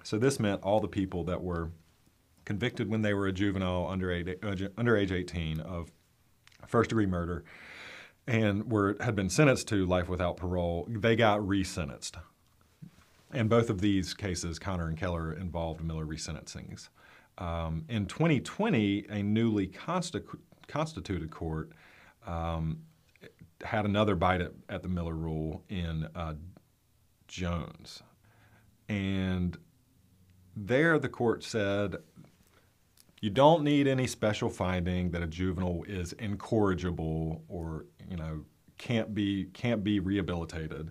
So 0.02 0.18
this 0.18 0.40
meant 0.40 0.62
all 0.62 0.80
the 0.80 0.88
people 0.88 1.24
that 1.24 1.42
were 1.42 1.70
convicted 2.44 2.88
when 2.88 3.02
they 3.02 3.14
were 3.14 3.26
a 3.26 3.32
juvenile 3.32 3.86
under 3.88 4.10
age, 4.10 4.28
uh, 4.42 4.56
under 4.76 4.96
age 4.96 5.12
18 5.12 5.60
of 5.60 5.90
first 6.66 6.90
degree 6.90 7.06
murder 7.06 7.44
and 8.26 8.70
were 8.70 8.96
had 9.00 9.16
been 9.16 9.28
sentenced 9.28 9.68
to 9.68 9.84
life 9.86 10.08
without 10.08 10.36
parole, 10.36 10.86
they 10.88 11.16
got 11.16 11.40
resentenced. 11.40 12.16
And 13.32 13.48
both 13.48 13.70
of 13.70 13.80
these 13.80 14.14
cases, 14.14 14.58
Conner 14.58 14.88
and 14.88 14.96
Keller, 14.96 15.32
involved 15.32 15.82
Miller 15.82 16.04
resentencings. 16.04 16.88
Um, 17.38 17.84
in 17.88 18.06
2020, 18.06 19.06
a 19.08 19.22
newly 19.22 19.68
constitu- 19.68 20.38
constituted 20.66 21.30
court 21.30 21.70
um, 22.26 22.80
had 23.62 23.84
another 23.84 24.14
bite 24.14 24.40
at, 24.40 24.52
at, 24.68 24.82
the 24.82 24.88
Miller 24.88 25.14
rule 25.14 25.62
in 25.68 26.08
uh, 26.14 26.34
Jones. 27.28 28.02
And 28.88 29.56
there, 30.56 30.98
the 30.98 31.08
court 31.08 31.42
said 31.44 31.96
you 33.20 33.30
don't 33.30 33.62
need 33.62 33.86
any 33.86 34.06
special 34.06 34.48
finding 34.48 35.10
that 35.10 35.22
a 35.22 35.26
juvenile 35.26 35.84
is 35.86 36.12
incorrigible 36.14 37.44
or 37.48 37.84
you 38.08 38.16
know 38.16 38.44
can't 38.78 39.14
be 39.14 39.46
can't 39.52 39.84
be 39.84 40.00
rehabilitated. 40.00 40.90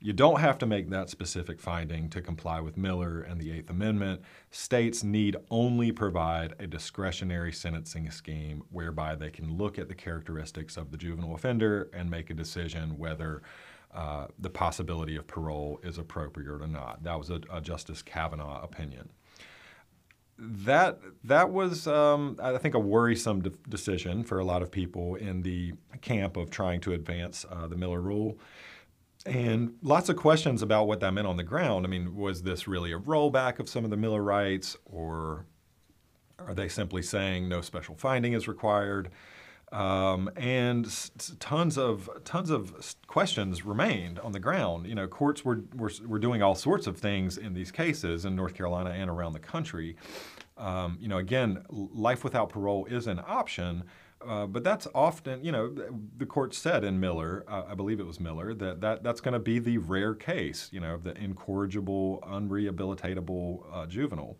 You 0.00 0.12
don't 0.12 0.38
have 0.38 0.58
to 0.58 0.66
make 0.66 0.90
that 0.90 1.10
specific 1.10 1.60
finding 1.60 2.08
to 2.10 2.20
comply 2.20 2.60
with 2.60 2.76
Miller 2.76 3.20
and 3.20 3.40
the 3.40 3.50
Eighth 3.50 3.68
Amendment. 3.68 4.22
States 4.52 5.02
need 5.02 5.36
only 5.50 5.90
provide 5.90 6.54
a 6.60 6.68
discretionary 6.68 7.52
sentencing 7.52 8.08
scheme 8.12 8.62
whereby 8.70 9.16
they 9.16 9.30
can 9.30 9.56
look 9.56 9.76
at 9.76 9.88
the 9.88 9.96
characteristics 9.96 10.76
of 10.76 10.92
the 10.92 10.96
juvenile 10.96 11.34
offender 11.34 11.90
and 11.92 12.08
make 12.08 12.30
a 12.30 12.34
decision 12.34 12.96
whether 12.96 13.42
uh, 13.94 14.26
the 14.38 14.50
possibility 14.50 15.16
of 15.16 15.26
parole 15.26 15.80
is 15.82 15.98
appropriate 15.98 16.48
or 16.48 16.66
not. 16.66 17.02
That 17.02 17.18
was 17.18 17.30
a, 17.30 17.40
a 17.50 17.60
Justice 17.60 18.02
Kavanaugh 18.02 18.62
opinion 18.62 19.10
that 20.38 21.00
that 21.24 21.50
was, 21.50 21.86
um, 21.86 22.36
I 22.40 22.56
think, 22.58 22.74
a 22.74 22.78
worrisome 22.78 23.42
de- 23.42 23.50
decision 23.68 24.22
for 24.22 24.38
a 24.38 24.44
lot 24.44 24.62
of 24.62 24.70
people 24.70 25.16
in 25.16 25.42
the 25.42 25.74
camp 26.00 26.36
of 26.36 26.50
trying 26.50 26.80
to 26.82 26.92
advance 26.92 27.44
uh, 27.50 27.66
the 27.66 27.76
Miller 27.76 28.00
Rule. 28.00 28.38
And 29.26 29.74
lots 29.82 30.08
of 30.08 30.16
questions 30.16 30.62
about 30.62 30.86
what 30.86 31.00
that 31.00 31.12
meant 31.12 31.26
on 31.26 31.36
the 31.36 31.42
ground. 31.42 31.84
I 31.84 31.88
mean, 31.88 32.14
was 32.14 32.42
this 32.42 32.68
really 32.68 32.92
a 32.92 32.98
rollback 32.98 33.58
of 33.58 33.68
some 33.68 33.84
of 33.84 33.90
the 33.90 33.96
Miller 33.96 34.22
rights, 34.22 34.76
or 34.84 35.44
are 36.38 36.54
they 36.54 36.68
simply 36.68 37.02
saying 37.02 37.48
no 37.48 37.60
special 37.60 37.96
finding 37.96 38.32
is 38.32 38.46
required? 38.46 39.10
Um, 39.70 40.30
and 40.36 40.86
tons 41.40 41.76
of 41.76 42.08
tons 42.24 42.48
of 42.50 42.96
questions 43.06 43.66
remained 43.66 44.18
on 44.20 44.32
the 44.32 44.40
ground. 44.40 44.86
You 44.86 44.94
know, 44.94 45.06
courts 45.06 45.44
were, 45.44 45.60
were, 45.76 45.92
were 46.06 46.18
doing 46.18 46.42
all 46.42 46.54
sorts 46.54 46.86
of 46.86 46.96
things 46.96 47.36
in 47.36 47.52
these 47.52 47.70
cases 47.70 48.24
in 48.24 48.34
North 48.34 48.54
Carolina 48.54 48.90
and 48.90 49.10
around 49.10 49.34
the 49.34 49.40
country. 49.40 49.96
Um, 50.56 50.96
you 51.00 51.08
know, 51.08 51.18
again, 51.18 51.64
life 51.68 52.24
without 52.24 52.48
parole 52.48 52.86
is 52.86 53.06
an 53.06 53.20
option, 53.26 53.84
uh, 54.26 54.46
but 54.46 54.64
that's 54.64 54.88
often, 54.94 55.44
you 55.44 55.52
know, 55.52 55.72
the 56.16 56.26
court 56.26 56.54
said 56.54 56.82
in 56.82 56.98
Miller, 56.98 57.44
uh, 57.46 57.62
I 57.68 57.74
believe 57.74 58.00
it 58.00 58.06
was 58.06 58.18
Miller, 58.18 58.54
that, 58.54 58.80
that 58.80 59.02
that's 59.04 59.20
going 59.20 59.34
to 59.34 59.38
be 59.38 59.58
the 59.60 59.78
rare 59.78 60.14
case, 60.14 60.68
you 60.72 60.80
know, 60.80 60.96
the 60.96 61.16
incorrigible, 61.16 62.24
unrehabilitatable 62.26 63.62
uh, 63.72 63.86
juvenile. 63.86 64.36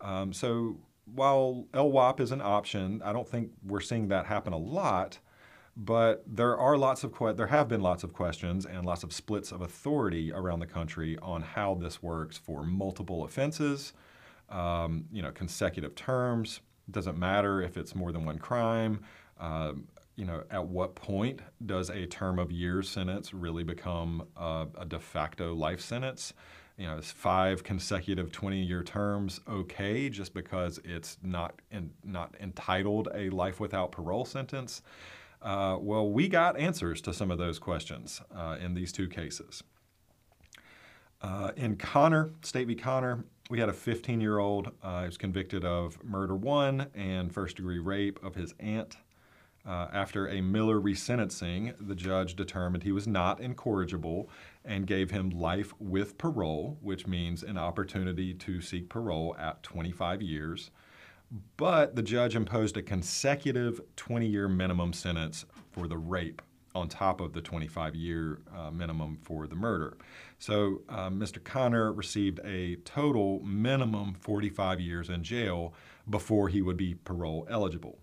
Um, 0.00 0.32
so 0.32 0.76
while 1.04 1.66
LWOP 1.72 2.20
is 2.20 2.32
an 2.32 2.40
option, 2.40 3.02
I 3.04 3.12
don't 3.12 3.28
think 3.28 3.50
we're 3.62 3.80
seeing 3.80 4.08
that 4.08 4.26
happen 4.26 4.52
a 4.52 4.58
lot. 4.58 5.18
But 5.76 6.22
there 6.26 6.56
are 6.56 6.76
lots 6.76 7.02
of 7.02 7.12
que- 7.12 7.32
there 7.32 7.48
have 7.48 7.66
been 7.66 7.80
lots 7.80 8.04
of 8.04 8.12
questions 8.12 8.64
and 8.64 8.86
lots 8.86 9.02
of 9.02 9.12
splits 9.12 9.50
of 9.50 9.60
authority 9.60 10.32
around 10.32 10.60
the 10.60 10.66
country 10.66 11.18
on 11.20 11.42
how 11.42 11.74
this 11.74 12.00
works 12.00 12.36
for 12.36 12.62
multiple 12.62 13.24
offenses, 13.24 13.92
um, 14.50 15.06
you 15.10 15.20
know, 15.20 15.32
consecutive 15.32 15.96
terms. 15.96 16.60
It 16.88 16.92
doesn't 16.92 17.18
matter 17.18 17.60
if 17.60 17.76
it's 17.76 17.94
more 17.94 18.12
than 18.12 18.24
one 18.24 18.38
crime. 18.38 19.00
Um, 19.40 19.88
you 20.14 20.24
know, 20.24 20.44
at 20.48 20.64
what 20.64 20.94
point 20.94 21.40
does 21.66 21.90
a 21.90 22.06
term 22.06 22.38
of 22.38 22.52
years 22.52 22.88
sentence 22.88 23.34
really 23.34 23.64
become 23.64 24.28
a 24.36 24.84
de 24.86 25.00
facto 25.00 25.54
life 25.54 25.80
sentence? 25.80 26.32
You 26.76 26.86
know, 26.86 27.00
five 27.00 27.62
consecutive 27.62 28.32
20-year 28.32 28.82
terms 28.82 29.40
okay 29.48 30.08
just 30.08 30.34
because 30.34 30.80
it's 30.84 31.18
not 31.22 31.62
in, 31.70 31.90
not 32.02 32.34
entitled 32.40 33.08
a 33.14 33.30
life 33.30 33.60
without 33.60 33.92
parole 33.92 34.24
sentence? 34.24 34.82
Uh, 35.40 35.76
well, 35.80 36.10
we 36.10 36.26
got 36.26 36.58
answers 36.58 37.00
to 37.02 37.12
some 37.12 37.30
of 37.30 37.38
those 37.38 37.58
questions 37.58 38.20
uh, 38.34 38.56
in 38.60 38.74
these 38.74 38.90
two 38.90 39.08
cases. 39.08 39.62
Uh, 41.22 41.52
in 41.56 41.76
Conner, 41.76 42.30
State 42.42 42.66
v. 42.66 42.74
Conner, 42.74 43.24
we 43.50 43.60
had 43.60 43.68
a 43.68 43.72
15-year-old 43.72 44.72
uh, 44.82 45.00
who 45.00 45.06
was 45.06 45.16
convicted 45.16 45.64
of 45.64 46.02
murder 46.02 46.34
one 46.34 46.88
and 46.94 47.32
first-degree 47.32 47.78
rape 47.78 48.18
of 48.24 48.34
his 48.34 48.52
aunt. 48.58 48.96
Uh, 49.66 49.88
after 49.92 50.28
a 50.28 50.42
Miller 50.42 50.78
resentencing, 50.78 51.74
the 51.80 51.94
judge 51.94 52.36
determined 52.36 52.82
he 52.82 52.92
was 52.92 53.06
not 53.06 53.40
incorrigible 53.40 54.28
and 54.64 54.86
gave 54.86 55.10
him 55.10 55.30
life 55.30 55.72
with 55.78 56.18
parole, 56.18 56.76
which 56.82 57.06
means 57.06 57.42
an 57.42 57.56
opportunity 57.56 58.34
to 58.34 58.60
seek 58.60 58.90
parole 58.90 59.34
at 59.38 59.62
25 59.62 60.20
years. 60.20 60.70
But 61.56 61.96
the 61.96 62.02
judge 62.02 62.36
imposed 62.36 62.76
a 62.76 62.82
consecutive 62.82 63.80
20 63.96 64.26
year 64.26 64.48
minimum 64.48 64.92
sentence 64.92 65.46
for 65.72 65.88
the 65.88 65.96
rape 65.96 66.42
on 66.74 66.88
top 66.88 67.20
of 67.20 67.32
the 67.32 67.40
25 67.40 67.94
year 67.94 68.40
uh, 68.54 68.70
minimum 68.70 69.16
for 69.22 69.46
the 69.46 69.54
murder. 69.54 69.96
So 70.38 70.82
uh, 70.88 71.08
Mr. 71.08 71.42
Conner 71.42 71.92
received 71.92 72.40
a 72.44 72.76
total 72.84 73.40
minimum 73.40 74.14
45 74.20 74.80
years 74.80 75.08
in 75.08 75.22
jail 75.22 75.72
before 76.10 76.48
he 76.48 76.60
would 76.62 76.76
be 76.76 76.94
parole 76.94 77.46
eligible. 77.48 77.98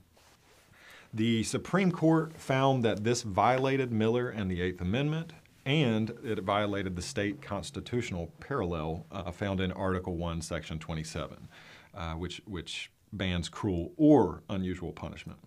The 1.14 1.44
Supreme 1.44 1.92
Court 1.92 2.40
found 2.40 2.86
that 2.86 3.04
this 3.04 3.24
violated 3.24 3.92
Miller 3.92 4.30
and 4.30 4.50
the 4.50 4.62
Eighth 4.62 4.80
Amendment, 4.80 5.34
and 5.66 6.10
it 6.24 6.40
violated 6.40 6.96
the 6.96 7.02
state 7.02 7.42
constitutional 7.42 8.32
parallel 8.40 9.06
uh, 9.12 9.30
found 9.32 9.60
in 9.60 9.74
Article 9.74 10.16
1, 10.16 10.42
Section 10.42 10.80
27, 10.80 11.50
uh, 11.94 12.14
which, 12.14 12.42
which 12.46 12.92
bans 13.12 13.50
cruel 13.50 13.92
or 13.98 14.44
unusual 14.50 14.94
punishment. 14.94 15.40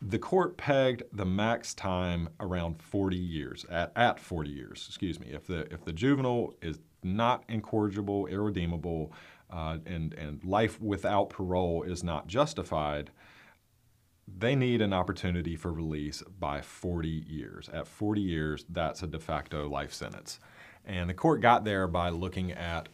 The 0.00 0.18
court 0.20 0.56
pegged 0.56 1.02
the 1.12 1.24
max 1.24 1.74
time 1.74 2.28
around 2.38 2.80
40 2.80 3.16
years, 3.16 3.66
at, 3.68 3.90
at 3.96 4.20
40 4.20 4.48
years, 4.48 4.84
excuse 4.88 5.18
me. 5.18 5.28
If 5.32 5.48
the, 5.48 5.72
if 5.72 5.84
the 5.84 5.92
juvenile 5.92 6.54
is 6.62 6.78
not 7.02 7.42
incorrigible, 7.48 8.26
irredeemable, 8.26 9.12
uh, 9.50 9.78
and, 9.86 10.14
and 10.14 10.44
life 10.44 10.80
without 10.80 11.30
parole 11.30 11.82
is 11.82 12.04
not 12.04 12.28
justified, 12.28 13.10
they 14.26 14.54
need 14.54 14.80
an 14.80 14.92
opportunity 14.92 15.56
for 15.56 15.72
release 15.72 16.22
by 16.40 16.60
40 16.60 17.08
years. 17.08 17.68
At 17.72 17.86
40 17.86 18.20
years, 18.20 18.64
that's 18.68 19.02
a 19.02 19.06
de 19.06 19.18
facto 19.18 19.68
life 19.68 19.92
sentence. 19.92 20.40
And 20.86 21.08
the 21.08 21.14
court 21.14 21.40
got 21.40 21.64
there 21.64 21.86
by 21.86 22.10
looking 22.10 22.52
at 22.52 22.88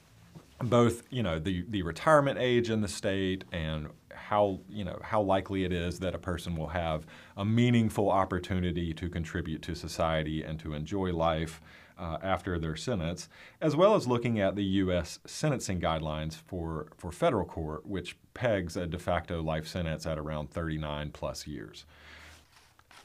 both 0.62 1.02
you 1.10 1.22
know 1.22 1.38
the, 1.38 1.64
the 1.70 1.82
retirement 1.82 2.38
age 2.38 2.70
in 2.70 2.80
the 2.80 2.88
state 2.88 3.44
and 3.52 3.88
how 4.12 4.60
you 4.68 4.84
know 4.84 4.98
how 5.02 5.22
likely 5.22 5.64
it 5.64 5.72
is 5.72 5.98
that 6.00 6.14
a 6.14 6.18
person 6.18 6.54
will 6.54 6.68
have 6.68 7.06
a 7.36 7.44
meaningful 7.44 8.10
opportunity 8.10 8.92
to 8.92 9.08
contribute 9.08 9.62
to 9.62 9.74
society 9.74 10.42
and 10.42 10.60
to 10.60 10.74
enjoy 10.74 11.12
life 11.12 11.60
uh, 12.00 12.16
after 12.22 12.58
their 12.58 12.76
sentence, 12.76 13.28
as 13.60 13.76
well 13.76 13.94
as 13.94 14.08
looking 14.08 14.40
at 14.40 14.56
the 14.56 14.64
U.S. 14.64 15.18
sentencing 15.26 15.80
guidelines 15.80 16.34
for 16.34 16.88
for 16.96 17.12
federal 17.12 17.44
court, 17.44 17.86
which 17.86 18.16
pegs 18.32 18.76
a 18.76 18.86
de 18.86 18.98
facto 18.98 19.42
life 19.42 19.68
sentence 19.68 20.06
at 20.06 20.18
around 20.18 20.50
39 20.50 21.10
plus 21.12 21.46
years. 21.46 21.84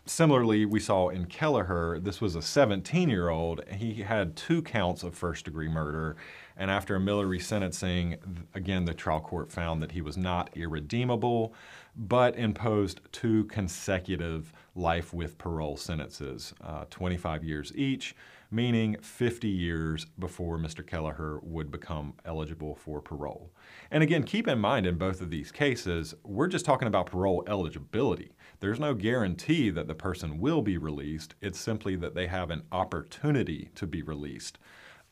Similarly, 0.08 0.66
we 0.66 0.80
saw 0.80 1.10
in 1.10 1.26
Kelliher, 1.26 2.02
this 2.04 2.22
was 2.22 2.36
a 2.36 2.42
17 2.42 3.10
year 3.10 3.30
old. 3.30 3.62
He 3.74 3.96
had 3.96 4.36
two 4.36 4.62
counts 4.62 5.02
of 5.04 5.16
first 5.16 5.46
degree 5.46 5.68
murder. 5.68 6.16
And 6.56 6.70
after 6.70 6.96
a 6.96 7.00
Miller 7.00 7.26
resentencing, 7.26 8.20
again, 8.54 8.86
the 8.86 8.94
trial 8.94 9.20
court 9.20 9.52
found 9.52 9.82
that 9.82 9.92
he 9.92 10.02
was 10.02 10.16
not 10.16 10.56
irredeemable, 10.56 11.56
but 11.98 12.38
imposed 12.38 13.02
two 13.12 13.46
consecutive 13.46 14.54
life 14.76 15.12
with 15.12 15.40
parole 15.40 15.76
sentences, 15.76 16.54
uh, 16.64 16.86
25 16.92 17.44
years 17.44 17.72
each, 17.76 18.16
meaning 18.52 18.98
50 19.02 19.48
years 19.48 20.06
before 20.20 20.58
Mr. 20.58 20.84
Kelliher 20.84 21.44
would 21.44 21.72
become 21.72 22.14
eligible 22.26 22.76
for 22.76 23.02
parole. 23.02 23.52
And 23.92 24.04
again, 24.04 24.24
keep 24.24 24.48
in 24.48 24.60
mind 24.60 24.86
in 24.86 24.98
both 24.98 25.22
of 25.22 25.30
these 25.30 25.52
cases, 25.52 26.14
we're 26.24 26.48
just 26.48 26.66
talking 26.66 26.88
about 26.88 27.08
parole 27.08 27.44
eligibility. 27.48 28.32
There's 28.60 28.80
no 28.80 28.94
guarantee 28.94 29.70
that 29.72 29.88
the 29.88 29.96
person 29.96 30.40
will 30.40 30.62
be 30.62 30.78
released. 30.78 31.36
It's 31.42 31.60
simply 31.60 31.96
that 31.98 32.16
they 32.16 32.28
have 32.28 32.52
an 32.52 32.64
opportunity 32.72 33.70
to 33.76 33.88
be 33.88 34.02
released. 34.02 34.58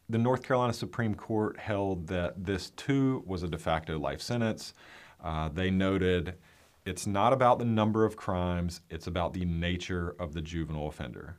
The 0.10 0.18
North 0.18 0.44
Carolina 0.44 0.74
Supreme 0.74 1.16
Court 1.16 1.58
held 1.58 2.08
that 2.08 2.46
this 2.46 2.72
too 2.72 3.24
was 3.26 3.44
a 3.44 3.48
de 3.48 3.58
facto 3.58 3.98
life 3.98 4.22
sentence. 4.22 4.74
Uh, 5.24 5.50
they 5.50 5.70
noted 5.70 6.36
it's 6.86 7.08
not 7.08 7.32
about 7.32 7.60
the 7.60 7.66
number 7.66 8.04
of 8.04 8.18
crimes, 8.18 8.82
it's 8.90 9.08
about 9.08 9.34
the 9.34 9.46
nature 9.46 10.16
of 10.20 10.34
the 10.34 10.42
juvenile 10.42 10.88
offender. 10.88 11.38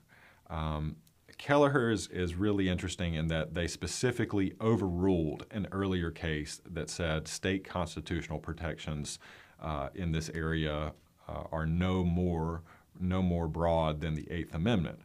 Um, 0.48 0.96
Kelliher 1.38 1.92
is, 1.92 2.08
is 2.08 2.34
really 2.34 2.68
interesting 2.68 3.14
in 3.14 3.28
that 3.28 3.54
they 3.54 3.66
specifically 3.66 4.54
overruled 4.60 5.46
an 5.50 5.66
earlier 5.72 6.10
case 6.10 6.60
that 6.70 6.90
said 6.90 7.28
state 7.28 7.64
constitutional 7.64 8.38
protections 8.38 9.18
uh, 9.60 9.88
in 9.94 10.12
this 10.12 10.30
area 10.34 10.92
uh, 11.28 11.42
are 11.52 11.66
no 11.66 12.04
more 12.04 12.62
no 13.00 13.20
more 13.20 13.48
broad 13.48 14.00
than 14.00 14.14
the 14.14 14.30
Eighth 14.30 14.54
Amendment. 14.54 15.00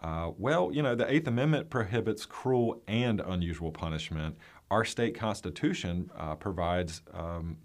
Uh, 0.00 0.30
well, 0.38 0.70
you 0.72 0.82
know, 0.82 0.94
the 0.94 1.12
Eighth 1.12 1.26
Amendment 1.26 1.68
prohibits 1.68 2.24
cruel 2.24 2.80
and 2.86 3.20
unusual 3.20 3.72
punishment. 3.72 4.36
Our 4.70 4.84
state 4.84 5.18
constitution 5.18 6.10
uh, 6.16 6.36
provides 6.36 7.02
um, 7.12 7.56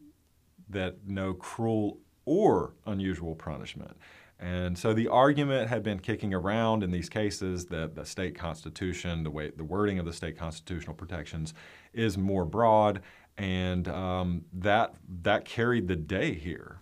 that 0.69 1.05
no 1.05 1.35
cruel 1.35 1.99
or 2.25 2.73
unusual 2.87 3.35
punishment. 3.35 3.95
And 4.43 4.77
so 4.77 4.93
the 4.93 5.07
argument 5.07 5.69
had 5.69 5.83
been 5.83 5.99
kicking 5.99 6.33
around 6.33 6.83
in 6.83 6.91
these 6.91 7.07
cases 7.07 7.65
that 7.67 7.95
the 7.95 8.03
state 8.03 8.37
constitution, 8.37 9.23
the 9.23 9.31
way 9.31 9.51
the 9.55 9.63
wording 9.63 9.99
of 9.99 10.05
the 10.05 10.11
state 10.11 10.37
constitutional 10.37 10.93
protections, 10.95 11.53
is 11.93 12.17
more 12.17 12.43
broad, 12.43 13.01
and 13.37 13.87
um, 13.87 14.43
that 14.51 14.95
that 15.21 15.45
carried 15.45 15.87
the 15.87 15.95
day 15.95 16.33
here. 16.33 16.81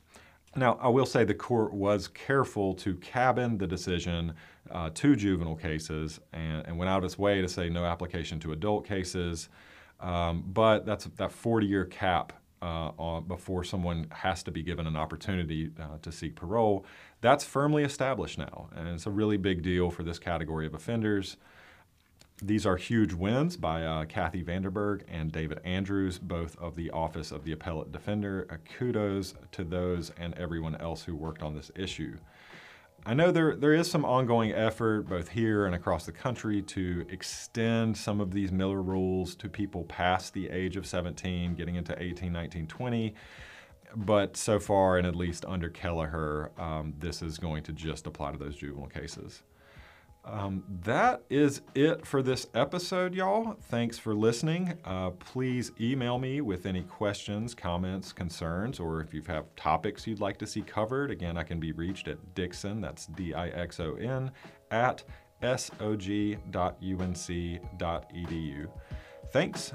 Now, 0.56 0.80
I 0.82 0.88
will 0.88 1.06
say 1.06 1.24
the 1.24 1.36
court 1.36 1.72
was 1.72 2.08
careful 2.08 2.74
to 2.76 2.96
cabin 2.96 3.60
the 3.60 3.68
decision 3.68 4.34
uh, 4.72 4.90
to 4.96 5.16
juvenile 5.16 5.56
cases 5.56 6.20
and, 6.34 6.66
and, 6.66 6.78
went 6.80 6.90
out 6.90 7.04
its 7.04 7.20
way 7.20 7.42
to 7.42 7.48
say 7.48 7.70
no 7.70 7.86
application 7.86 8.40
to 8.40 8.54
adult 8.54 8.88
cases. 8.88 9.50
Um, 10.00 10.44
but 10.48 10.86
that's 10.86 11.06
that 11.06 11.30
40-year 11.30 11.86
cap 11.86 12.34
uh, 12.62 13.20
before 13.22 13.64
someone 13.64 14.08
has 14.12 14.44
to 14.44 14.52
be 14.52 14.62
given 14.62 14.88
an 14.88 14.96
opportunity 14.96 15.72
uh, 15.80 15.98
to 16.02 16.12
seek 16.12 16.36
parole. 16.36 16.86
That's 17.22 17.44
firmly 17.44 17.84
established 17.84 18.38
now, 18.38 18.70
and 18.76 18.88
it's 18.88 19.06
a 19.06 19.12
really 19.12 19.38
big 19.38 19.64
deal 19.64 19.90
for 19.90 20.04
this 20.04 20.20
category 20.20 20.66
of 20.66 20.74
offenders. 20.74 21.38
These 22.44 22.66
are 22.66 22.76
huge 22.76 23.14
wins 23.14 23.56
by 23.56 23.84
uh, 23.84 24.06
Kathy 24.06 24.44
VandenBerg 24.44 25.04
and 25.08 25.32
David 25.32 25.62
Andrews, 25.64 26.18
both 26.18 26.58
of 26.58 26.76
the 26.76 26.90
Office 26.90 27.32
of 27.32 27.44
the 27.44 27.52
Appellate 27.52 27.92
Defender. 27.92 28.48
Uh, 28.50 28.58
kudos 28.78 29.36
to 29.52 29.64
those 29.64 30.12
and 30.18 30.34
everyone 30.34 30.76
else 30.78 31.04
who 31.04 31.16
worked 31.16 31.44
on 31.44 31.56
this 31.56 31.70
issue. 31.76 32.18
I 33.04 33.16
know 33.16 33.32
there, 33.32 33.56
there 33.56 33.74
is 33.74 33.90
some 33.90 34.06
ongoing 34.06 34.52
effort, 34.52 35.10
both 35.10 35.30
here 35.30 35.66
and 35.66 35.74
across 35.74 36.06
the 36.06 36.12
country, 36.12 36.62
to 36.64 37.04
extend 37.10 37.98
some 37.98 38.22
of 38.22 38.32
these 38.32 38.52
Miller 38.52 38.82
rules 38.82 39.34
to 39.36 39.50
people 39.50 39.86
past 39.86 40.34
the 40.34 40.50
age 40.50 40.78
of 40.78 40.86
17, 40.86 41.56
getting 41.56 41.76
into 41.76 42.00
18, 42.02 42.32
19, 42.32 42.68
20. 42.68 43.16
But 43.96 44.38
so 44.38 44.60
far, 44.60 44.98
and 44.98 45.08
at 45.08 45.16
least 45.16 45.46
under 45.46 45.70
Kelliher, 45.70 46.58
um, 46.60 46.94
this 47.00 47.24
is 47.24 47.40
going 47.40 47.64
to 47.64 47.74
just 47.74 48.06
apply 48.06 48.34
to 48.34 48.38
those 48.38 48.56
juvenile 48.56 48.88
cases. 48.88 49.42
Um, 50.24 50.64
that 50.84 51.24
is 51.30 51.62
it 51.74 52.06
for 52.06 52.22
this 52.22 52.46
episode, 52.54 53.16
y'all. 53.16 53.56
Thanks 53.70 53.98
for 53.98 54.14
listening. 54.14 54.78
Uh, 54.86 55.10
please 55.12 55.72
email 55.80 56.20
me 56.20 56.42
with 56.42 56.68
any 56.68 56.84
questions, 56.84 57.56
comments, 57.56 58.14
concerns, 58.14 58.80
or 58.80 59.02
if 59.02 59.14
you 59.16 59.24
have 59.28 59.46
topics 59.56 60.06
you'd 60.06 60.20
like 60.20 60.38
to 60.38 60.46
see 60.46 60.62
covered. 60.62 61.10
Again, 61.10 61.38
I 61.38 61.44
can 61.44 61.60
be 61.60 61.72
reached 61.72 62.08
at 62.08 62.36
Dixon, 62.36 62.82
that's 62.82 63.08
D 63.08 63.34
I 63.34 63.48
X 63.50 63.80
O 63.80 63.96
N, 63.96 64.32
at 64.70 65.04
sog.unc.edu. 65.42 66.38
Thanks, 69.32 69.74